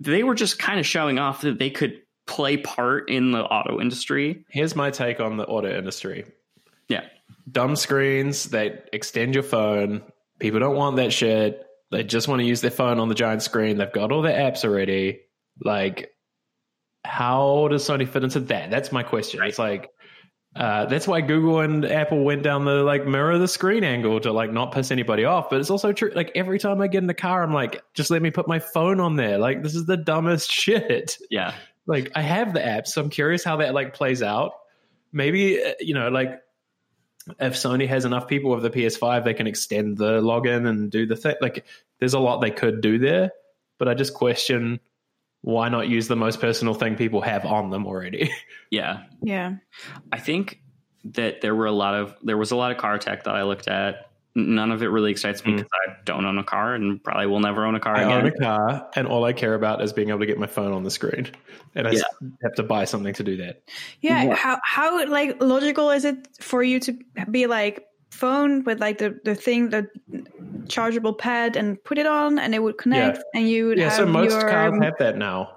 [0.00, 3.80] they were just kind of showing off that they could play part in the auto
[3.80, 4.44] industry.
[4.48, 6.24] Here's my take on the auto industry.
[6.88, 7.04] Yeah.
[7.50, 10.02] Dumb screens, they extend your phone.
[10.38, 11.62] People don't want that shit.
[11.90, 13.78] They just want to use their phone on the giant screen.
[13.78, 15.20] They've got all their apps already.
[15.64, 16.12] Like,
[17.04, 18.70] how does Sony fit into that?
[18.70, 19.40] That's my question.
[19.44, 19.90] It's like,
[20.56, 24.32] uh, that's why Google and Apple went down the like mirror the screen angle to
[24.32, 25.50] like not piss anybody off.
[25.50, 26.10] But it's also true.
[26.14, 28.58] Like every time I get in the car, I'm like, just let me put my
[28.58, 29.38] phone on there.
[29.38, 31.54] Like this is the dumbest shit Yeah.
[31.86, 34.52] Like I have the app, so I'm curious how that like plays out.
[35.12, 36.40] Maybe uh, you know, like
[37.40, 41.06] if Sony has enough people with the PS5, they can extend the login and do
[41.06, 41.34] the thing.
[41.40, 41.66] Like,
[41.98, 43.32] there's a lot they could do there,
[43.78, 44.80] but I just question
[45.42, 48.30] why not use the most personal thing people have on them already.
[48.68, 49.04] Yeah.
[49.22, 49.58] yeah,
[50.10, 50.60] I think
[51.04, 53.44] that there were a lot of there was a lot of car tech that I
[53.44, 54.05] looked at.
[54.36, 55.56] N- None of it really excites me Mm.
[55.56, 58.12] because I don't own a car and probably will never own a car I again.
[58.20, 60.72] own a car, and all I care about is being able to get my phone
[60.72, 61.28] on the screen,
[61.74, 62.02] and I Yeah.
[62.42, 63.62] have to buy something to do that.
[64.00, 64.26] yeah.
[64.26, 66.96] What- How how like logical is it for you to
[67.30, 69.88] be like phone with like the the thing the
[70.68, 73.92] chargeable pad and put it on and it would connect and you would Yeah, have
[73.94, 75.52] so most your cars have that now.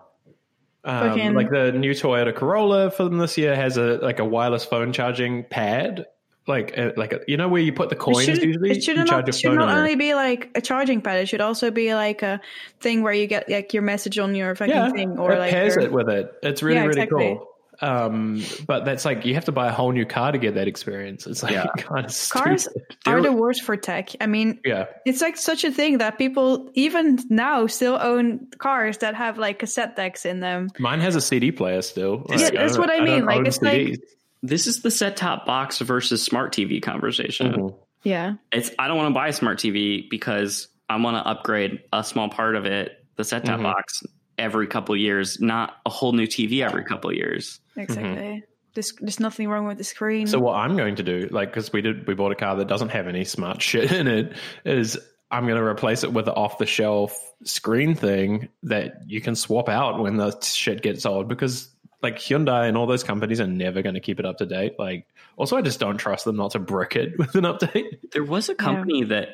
[0.84, 4.64] Um, like the new Toyota Corolla for them this year has a like a wireless
[4.66, 6.06] phone charging pad,
[6.50, 8.72] like a, like a, you know where you put the coins should, usually.
[8.72, 9.84] it should you not, charge your should phone not on there.
[9.84, 11.20] only be like a charging pad.
[11.20, 12.42] It should also be like a
[12.82, 15.52] thing where you get like your message on your fucking yeah, thing or it like
[15.52, 16.34] pairs your- it with it.
[16.44, 17.36] It's really Yeah, really exactly.
[17.38, 17.46] cool.
[17.82, 20.68] Um, but that's like you have to buy a whole new car to get that
[20.68, 21.26] experience.
[21.26, 21.68] It's like Yeah.
[21.78, 22.84] kind of Cars stupid.
[23.06, 24.10] are the worst for tech.
[24.20, 28.98] I mean, Yeah, it's like such a thing that people even now still own cars
[28.98, 30.68] that have like cassette decks in them.
[30.78, 32.26] mine has a CD player still.
[32.30, 33.20] Yeah, that's don't- what I mean.
[33.20, 33.98] don't Like, own it's like- CDs.
[34.42, 37.52] This is the set top box versus smart TV conversation.
[37.54, 37.76] Mhm.
[38.04, 38.34] Yeah.
[38.52, 42.04] It's I don't want to buy a smart TV because I want to upgrade a
[42.04, 43.64] small part of it, the set top Mhm.
[43.64, 44.02] box,
[44.38, 47.60] every couple years, not a whole new TV every couple years.
[47.76, 48.44] Exactly.
[48.76, 50.28] There's, there's nothing wrong with the screen.
[50.28, 52.68] So what I'm going to do, like, because we did, we bought a car that
[52.68, 54.34] doesn't have any smart shit in it,
[54.64, 54.98] is
[55.32, 59.36] I'm going to replace it with an off the shelf screen thing that you can
[59.36, 61.28] swap out when the shit gets old.
[61.28, 61.70] Because
[62.02, 64.76] like Hyundai and all those companies are never going to keep it up to date.
[64.80, 65.06] Like,
[65.38, 68.12] also, I just don't trust them not to brick it with an update.
[68.12, 69.30] There was a company that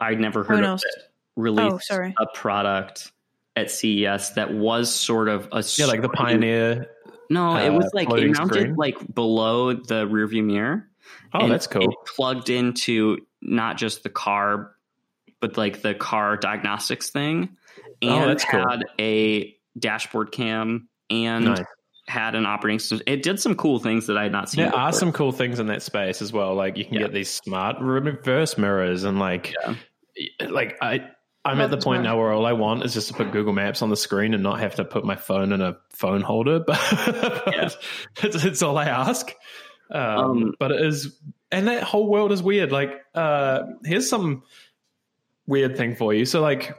[0.00, 0.80] I'd never heard of knows?
[0.82, 1.02] that
[1.36, 2.14] released Oh, sorry.
[2.18, 3.12] a product
[3.56, 6.86] at CES that was sort of a Yeah, like the Pioneer.
[7.30, 8.76] No, it uh, was like it floating mounted screen.
[8.76, 10.88] like below the rearview mirror.
[11.34, 11.82] Oh, and that's cool.
[11.82, 14.72] It plugged into not just the car,
[15.40, 17.50] but like the car diagnostics thing,
[18.00, 18.60] and Oh, that's cool.
[18.66, 21.64] had a dashboard cam and Nice.
[22.08, 23.00] Had an operating system.
[23.06, 24.64] It did some cool things that I had not seen.
[24.64, 26.54] There are some cool things in that space as well.
[26.54, 27.00] Like you can Yeah.
[27.02, 29.54] get these smart reverse mirrors and like,
[30.48, 31.04] like I,
[31.44, 32.04] I'm Love at the the point smart.
[32.04, 34.42] now where all I want is just to put Google Maps on the screen and
[34.42, 36.60] not have to put my phone in a phone holder.
[36.66, 36.80] But
[37.54, 37.68] Yeah.
[38.22, 39.30] it's, it's all I ask.
[39.90, 41.18] Um, Um, but it is,
[41.50, 42.72] and that whole world is weird.
[42.72, 44.42] Like, uh, here's some
[45.46, 46.24] weird thing for you.
[46.24, 46.74] So like.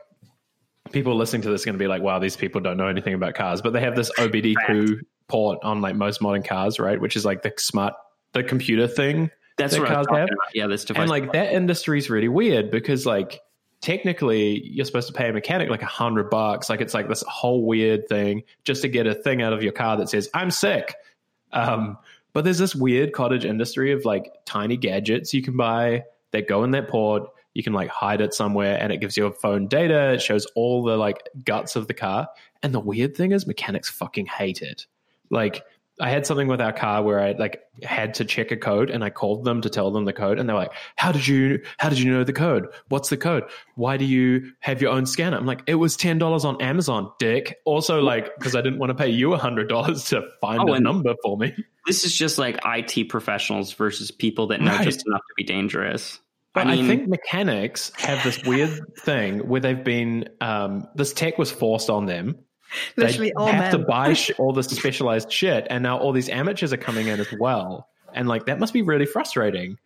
[0.91, 3.13] People listening to this are going to be like, "Wow, these people don't know anything
[3.13, 6.99] about cars." But they have this OBD2 port on like most modern cars, right?
[6.99, 7.93] Which is like the smart,
[8.33, 10.25] the computer thing That's that what cars have.
[10.25, 10.29] about.
[10.53, 11.01] Yeah, this device.
[11.01, 13.39] and like that industry is really weird because like
[13.81, 17.23] technically you're supposed to pay a mechanic like a hundred bucks like it's like this
[17.27, 20.51] whole weird thing just to get a thing out of your car that says i'm
[20.51, 20.95] sick
[21.51, 21.97] um,
[22.33, 26.63] but there's this weird cottage industry of like tiny gadgets you can buy that go
[26.63, 27.23] in that port
[27.53, 30.45] you can like hide it somewhere and it gives you a phone data it shows
[30.55, 32.27] all the like guts of the car
[32.61, 34.87] and the weird thing is mechanics fucking hate it
[35.29, 35.63] like
[36.01, 39.03] I had something with our car where I like had to check a code and
[39.03, 41.89] I called them to tell them the code and they're like, "How did you how
[41.89, 42.67] did you know the code?
[42.87, 43.43] What's the code?
[43.75, 47.57] Why do you have your own scanner?" I'm like, "It was $10 on Amazon, dick."
[47.65, 51.15] Also like because I didn't want to pay you $100 to find Oh, a number
[51.21, 51.53] for me.
[51.85, 54.85] this is just like IT professionals versus people that know Right.
[54.85, 56.19] just enough to be dangerous.
[56.53, 61.37] But I I, think mechanics have this weird thing where they've been um, this tech
[61.37, 62.37] was forced on them.
[62.95, 66.29] Literally they all have to buy sh- all this specialized shit, and now all these
[66.29, 69.77] amateurs are coming in as well, and like that must be really frustrating.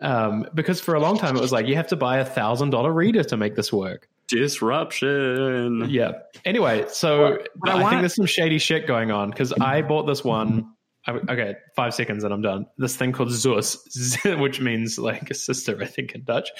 [0.00, 2.68] Um, because for a long time it was like you have to buy a thousand
[2.70, 4.08] dollar reader to make this work.
[4.28, 5.88] disruption.
[5.88, 6.12] Yeah.
[6.44, 9.82] Anyway, so but I I, wanna- think there's some shady shit going on because I
[9.82, 10.70] bought this one.
[11.06, 12.66] I- Okay, five seconds and I'm done.
[12.78, 16.50] This thing called ZUS, which means like a sister, I think in Dutch.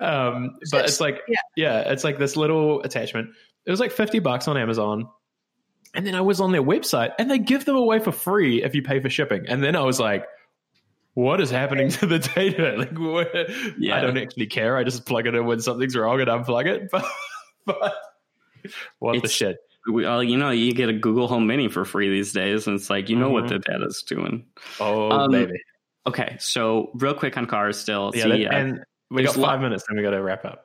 [0.00, 1.38] um, but it's like, yeah.
[1.56, 3.30] yeah, it's like this little attachment.
[3.66, 5.08] It was like 50 bucks on Amazon.
[5.94, 8.74] And then I was on their website and they give them away for free if
[8.74, 9.46] you pay for shipping.
[9.48, 10.24] And then I was like,
[11.14, 12.74] what is happening to the data?
[12.78, 13.32] Like, what?
[13.78, 13.96] Yeah.
[13.96, 14.76] I don't actually care.
[14.76, 16.90] I just plug it in when something's wrong and unplug it.
[16.92, 17.04] But,
[17.80, 17.94] but
[19.00, 19.56] what the shit?
[19.92, 22.76] We, well, you know, you get a Google Home Mini for free these days, and
[22.76, 23.48] it's like you know what Mhm.
[23.48, 24.46] the data's doing.
[24.78, 25.54] Oh, um, baby.
[26.06, 28.30] Okay, so real quick on cars, still, Yeah, CES.
[28.48, 30.64] that- and we got five minutes, and we got to wrap up.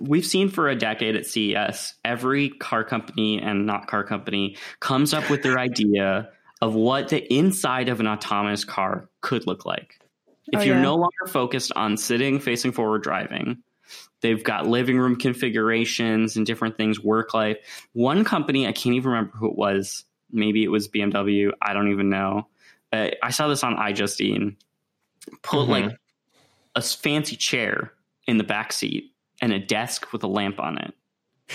[0.00, 5.14] We've seen for a decade at CES, every car company and not car company comes
[5.14, 9.98] up with their idea of what the inside of an autonomous car could look like.
[10.52, 10.82] If Oh, you're yeah.
[10.82, 13.58] no longer focused on sitting facing forward driving,
[14.20, 17.58] they've got living room configurations and different things, work life.
[17.92, 20.04] One company, I can't even remember who it was.
[20.30, 21.52] Maybe it was BMW.
[21.60, 22.48] I don't even know.
[22.92, 24.56] Uh, I saw this on iJustine.
[25.42, 25.68] Put Mhm.
[25.68, 25.96] like
[26.74, 27.92] a fancy chair
[28.26, 29.11] in the back seat
[29.42, 30.94] and a desk with a lamp on it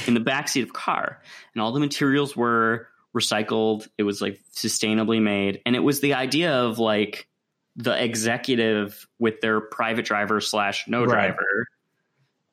[0.05, 1.19] in the backseat of a car
[1.55, 6.13] and all the materials were recycled it was like sustainably made and it was the
[6.13, 7.27] idea of like
[7.75, 11.09] the executive with their private driver slash no Right.
[11.29, 11.67] driver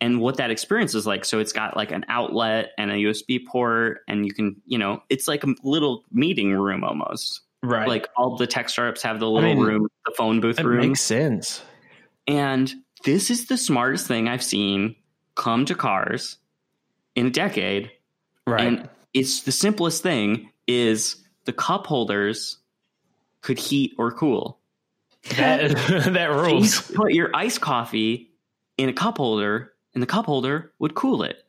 [0.01, 3.45] and what that experience is like so it's got like an outlet and a usb
[3.47, 7.89] port and you can you know it's like a little meeting room almost Right.
[7.89, 10.89] like all the tech startups have the little mean, room the phone booth it room
[10.89, 11.62] makes sense.
[12.26, 12.72] and
[13.05, 14.97] this is the smartest thing I've seen
[15.35, 16.39] come to cars
[17.14, 17.91] in a decade.
[18.47, 18.66] Right.
[18.66, 22.59] And it's the simplest thing is the cup holders
[23.41, 24.59] could heat or cool.
[25.37, 25.70] that,
[26.12, 26.80] that You rules.
[26.80, 28.30] could put your iced coffee
[28.76, 31.45] in a cup holder and the cup holder would cool it.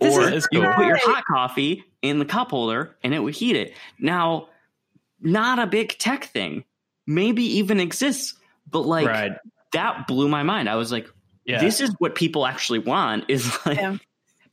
[0.00, 0.72] This or is you cool.
[0.72, 3.74] put your hot coffee in the cup holder and it would heat it.
[3.98, 4.48] Now,
[5.20, 6.64] not a big tech thing,
[7.06, 8.34] maybe even exists,
[8.70, 9.32] but like right.
[9.72, 10.68] that blew my mind.
[10.68, 11.08] I was like,
[11.46, 11.60] Yeah.
[11.60, 13.24] this is what people actually want.
[13.28, 13.96] Is like, Yeah.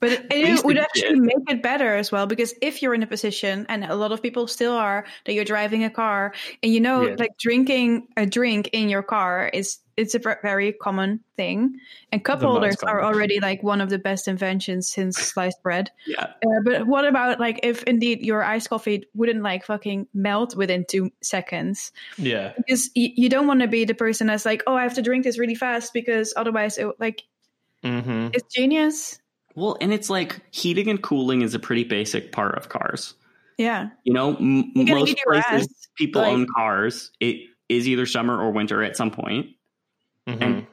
[0.03, 3.07] But it, it would actually make it better as well because if you're in a
[3.07, 6.81] position, and a lot of people still are, that you're driving a car, and you
[6.81, 7.15] know, Yeah.
[7.17, 11.79] like drinking a drink in your car is it's a very common thing,
[12.11, 15.89] and cup The holders are already like one of the best inventions since sliced bread.
[16.05, 20.53] yeah, Uh, but what about like if indeed your iced coffee wouldn't like fucking melt
[20.57, 21.93] within two seconds?
[22.17, 22.51] yeah.
[22.57, 25.01] Because y- you don't want to be the person that's like, oh, I have to
[25.01, 27.23] drink this really fast because otherwise, it, like,
[27.83, 28.29] Mm-hmm.
[28.33, 29.19] it's genius.
[29.55, 33.13] Well, and it's like heating and cooling is a pretty basic part of cars.
[33.57, 33.89] Yeah.
[34.03, 37.11] You know, m- most places ass, people like- own cars.
[37.19, 39.47] It is either summer or winter at some point.
[40.27, 40.41] Mm-hmm.
[40.41, 40.67] and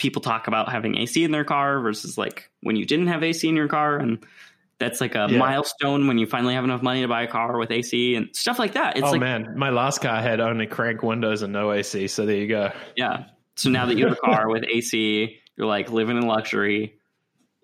[0.00, 3.48] people talk about having AC in their car versus like when you didn't have AC
[3.48, 4.18] in your car and
[4.80, 5.38] that's like a Yeah.
[5.38, 8.58] milestone when you finally have enough money to buy a car with AC and stuff
[8.58, 8.96] like that.
[8.96, 12.26] It's oh like man, my last car had only crank windows and no AC, so
[12.26, 12.72] there you go.
[12.96, 13.26] yeah.
[13.56, 16.97] So now that you have a car with AC, you're like living in luxury.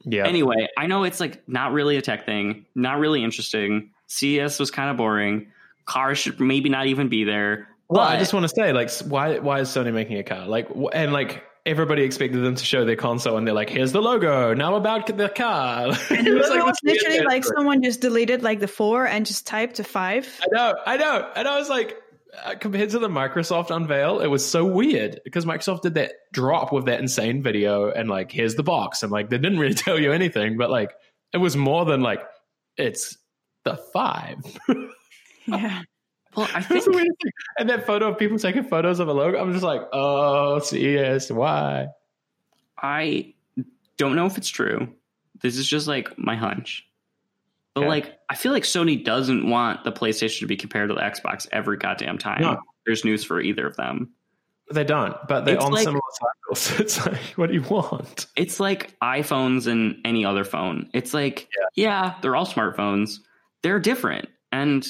[0.04, 0.26] Yeah.
[0.26, 3.90] Anyway, I know it's like not really a tech thing, not really interesting.
[4.06, 5.48] CES was kind of boring.
[5.86, 7.68] Cars should maybe not even be there.
[7.88, 10.46] Well, I just want to say, like, why why is Sony making a car?
[10.46, 14.00] Like, and like everybody expected them to show their console, and they're like, "Here's the
[14.00, 14.54] logo.
[14.54, 17.82] Now about the car." And It it was was, like this weird literally like someone
[17.82, 20.40] just deleted like the four and just typed a five.
[20.42, 21.96] I know, I know, and I was like,
[22.42, 26.72] Uh, compared to the Microsoft unveil, it was so weird because Microsoft did that drop
[26.72, 29.98] with that insane video, and like, here's the box, and like, they didn't really tell
[29.98, 30.92] you anything, but like,
[31.32, 32.20] it was more than like,
[32.76, 33.16] it's
[33.64, 34.38] the five.
[35.46, 35.82] Yeah.
[36.36, 37.32] well, I think the weirdest thing.
[37.58, 41.30] And that photo of people taking photos of a logo, I'm just like, oh, CES,
[41.30, 41.88] why?
[42.80, 43.34] I
[43.96, 44.88] don't know if it's true.
[45.40, 46.84] This is just like my hunch.
[47.74, 47.88] But Okay.
[47.88, 51.46] like I feel like Sony doesn't want the PlayStation to be compared to the Xbox
[51.52, 52.40] every goddamn time.
[52.42, 52.58] No.
[52.86, 54.10] There's news for either of them.
[54.72, 56.80] They don't, but they're It's on like- similar cycles.
[56.80, 58.26] It's like, what do you want?
[58.36, 60.88] It's like iPhones and any other phone.
[60.94, 63.18] It's like, yeah, they're all smartphones.
[63.62, 64.28] They're different.
[64.52, 64.86] And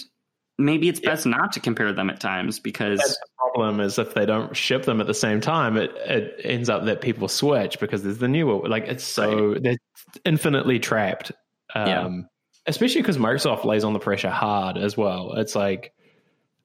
[0.59, 1.11] maybe it's Yeah.
[1.11, 4.57] best not to compare them at times because That's the problem is if they don't
[4.57, 8.19] ship them at the same time, it, it ends up that people switch because there's
[8.19, 8.69] the newer.
[8.69, 9.79] Like it's so they're
[10.25, 11.33] infinitely trapped.
[11.75, 12.21] Um, Yeah.
[12.67, 15.35] Especially because Microsoft lays on the pressure hard as well.
[15.35, 15.93] It's like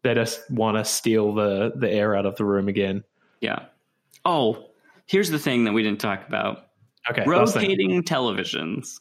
[0.04, 3.04] they just want to steal the the air out of the room again.
[3.41, 3.66] yeah.
[4.26, 4.66] Oh,
[5.06, 6.68] here's the thing that we didn't talk about.
[7.10, 7.24] Okay.
[7.26, 9.00] Rotating televisions.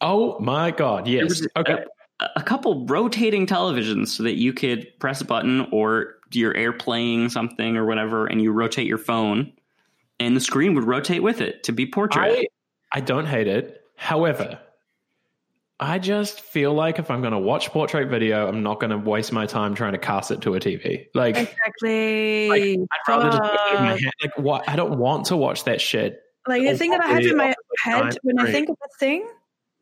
[0.00, 1.06] Oh my god!
[1.06, 1.46] Yes.
[1.56, 1.84] Okay.
[2.20, 6.72] a, a couple rotating televisions so that you could press a button or you're air
[6.72, 9.52] playing something or whatever and you rotate your phone
[10.18, 12.22] and the screen would rotate with it to be portrait.
[12.22, 12.46] I,
[12.92, 13.82] I don't hate it.
[13.96, 14.58] However,
[15.78, 18.96] I just feel like if I'm going to watch portrait video, I'm not going to
[18.98, 21.06] waste my time trying to cast it to a TV.
[21.14, 22.50] Like, Exactly.
[22.80, 24.12] I'd rather just put it in my hand.
[24.22, 24.68] Like, what?
[24.68, 26.22] I don't want to watch that shit.
[26.48, 29.28] Like the thing that I have in my head when I think of that thing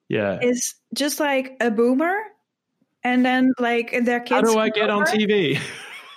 [0.09, 0.38] Yeah.
[0.40, 2.16] is just like a boomer,
[3.05, 4.30] and then like their kids.
[4.49, 5.61] How do I get on TV?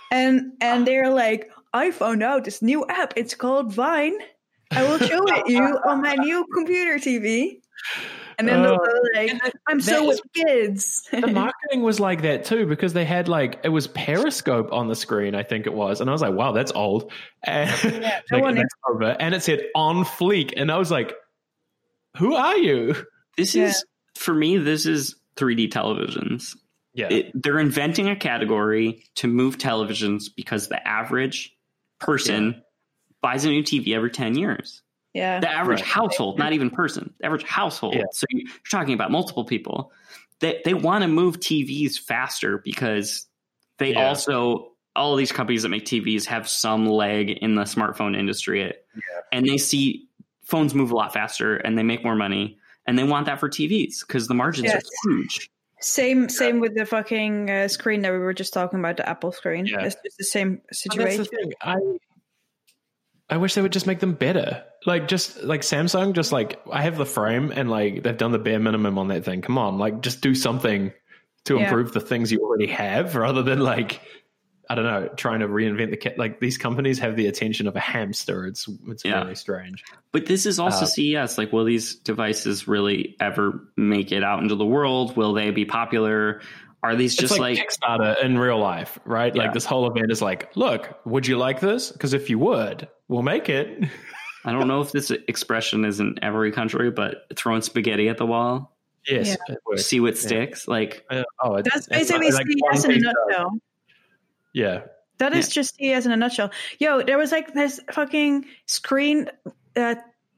[0.09, 3.13] And and they're like, I found out this new app.
[3.17, 4.17] It's called Vine.
[4.71, 7.59] I will show it you on my new computer TV.
[8.39, 9.01] And then they'll Oh.
[9.15, 9.31] like,
[9.67, 11.07] I'm so with kids.
[11.11, 14.95] the marketing was like that too because they had like it was Periscope on the
[14.95, 17.11] screen, I think it was, and I was like, "Wow, that's old."
[17.43, 19.15] And, Yeah, no like, one that's over.
[19.19, 21.15] and it said "on fleek," and I was like,
[22.17, 22.95] "Who are you?"
[23.38, 23.65] This Yeah.
[23.67, 23.85] is
[24.15, 26.55] for me this is 3D televisions.
[26.93, 31.55] Yeah, It, they're inventing a category to move televisions because the average
[31.99, 32.63] person
[33.21, 34.81] buys a new TV every 10 years.
[35.13, 35.39] Yeah.
[35.39, 35.87] The average Right.
[35.87, 37.95] household, not even person, the average household.
[37.95, 38.03] Yeah.
[38.11, 39.91] So you're talking about multiple people.
[40.39, 43.25] They they want to move TVs faster because
[43.79, 44.07] they Yeah.
[44.07, 48.73] also all of these companies that make TVs have some leg in the smartphone industry,
[49.31, 50.07] and they see
[50.43, 53.47] phones move a lot faster and they make more money, and they want that for
[53.49, 54.83] TVs because the margins Yes.
[55.05, 55.49] are huge.
[55.79, 59.31] Same same with the fucking uh, screen that we were just talking about, the Apple
[59.31, 59.67] screen.
[59.67, 59.81] Yeah.
[59.81, 61.17] It's just the same But that's situation.
[61.23, 61.53] the thing.
[61.61, 61.75] I
[63.30, 64.63] I wish they would just make them better.
[64.86, 68.39] Like just like Samsung, just like I have the frame and like they've done the
[68.39, 69.41] bare minimum on that thing.
[69.41, 70.93] Come on, like just do something
[71.45, 71.63] to Yeah.
[71.63, 74.01] improve the things you already have, rather than like
[74.69, 76.17] I don't know, trying to reinvent the cat.
[76.17, 78.45] Like these companies have the attention of a hamster.
[78.45, 79.23] It's it's Yeah.
[79.23, 79.84] very strange.
[80.11, 81.38] But this is also Uh, CES.
[81.38, 85.15] Like, will these devices really ever make it out into the world?
[85.15, 86.41] Will they be popular?
[86.84, 89.34] Are these It's just like, like, Kickstarter in real life, right?
[89.36, 89.43] Yeah.
[89.43, 91.91] Like this whole event is like, look, would you like this?
[91.91, 93.84] Because if you would, we'll make it.
[94.45, 98.25] I don't know if this expression is in every country, but throwing spaghetti at the
[98.25, 99.86] wall, yes, it works.
[99.86, 100.67] see what sticks.
[100.67, 103.13] Like, Uh, oh, it's, That's it's basically like one CES in a pizza.
[103.28, 103.51] nutshell.
[104.53, 104.82] Yeah.
[105.17, 106.51] That is just CES in a nutshell.
[106.80, 109.30] Yo, there was like this fucking screen,
[109.75, 109.95] uh,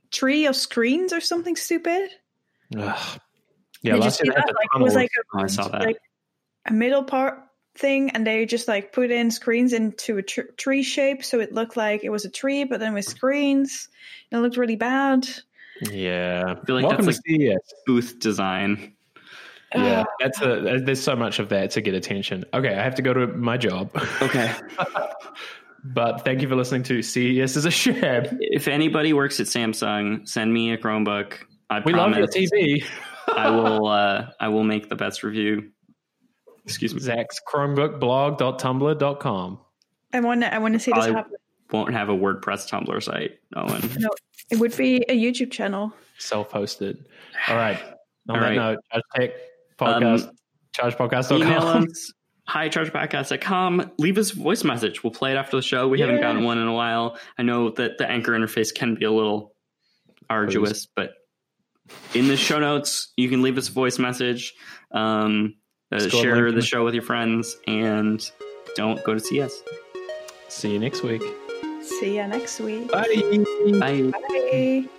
[0.10, 2.10] tree of screens or something stupid.
[2.78, 3.20] Ugh.
[3.82, 4.56] Yeah, Did you last see year they that?
[4.56, 4.96] Like, it was tunnels.
[4.96, 5.82] like Oh, I saw that.
[5.82, 5.98] like
[6.66, 7.40] a middle part
[7.76, 11.54] thing, and they just like put in screens into a tr- tree shape, so it
[11.54, 13.90] looked like it was a tree, but then with screens,
[14.32, 15.28] and it looked really bad.
[15.92, 16.56] yeah.
[16.66, 17.74] feel like Welcome that's to CES.
[17.86, 18.94] Booth design.
[19.76, 22.44] Yeah, that's a, there's so much of that to get attention.
[22.54, 23.92] Okay, I have to go to my job.
[24.20, 24.52] Okay.
[25.84, 28.26] but thank you for listening to CES is a sham.
[28.40, 31.34] if anybody works at Samsung, send me a Chromebook.
[31.70, 32.84] I We love promise your TV.
[33.28, 33.88] I will.
[33.88, 35.70] Uh, I will make the best review.
[36.70, 37.02] Excuse me.
[37.02, 39.60] Zach's Chromebookblog.tumblr.com.
[40.14, 40.54] I want to.
[40.54, 41.34] I want to see this I- happen.
[41.72, 43.34] Won't have a WordPress Tumblr site.
[43.56, 43.88] Owen.
[44.00, 44.10] No,
[44.50, 45.94] it would be a YouTube channel.
[46.18, 46.98] Self-hosted.
[47.48, 47.80] All right.
[48.28, 48.56] On All that right.
[48.56, 49.30] note, Charge Tech
[49.78, 50.36] Podcast, Um,
[50.76, 51.42] chargepodcast.com.
[51.44, 52.12] Email us.
[52.48, 53.92] Hi, chargepodcast.com.
[54.00, 55.04] Leave us a voice message.
[55.04, 55.88] We'll play it after the show.
[55.88, 57.20] We haven't gotten one in a while.
[57.38, 59.54] I know that the anchor interface can be a little
[60.28, 61.12] arduous, but
[62.16, 64.56] in the show notes, you can leave us a voice message.
[64.92, 65.54] Um,
[65.92, 68.30] uh, share the the- show with your friends, and
[68.76, 69.64] don't go to CS.
[70.48, 71.22] See you next week.
[71.82, 72.92] See ya next week.
[72.92, 73.06] Bye.
[73.80, 74.12] Bye.
[74.12, 74.90] Bye.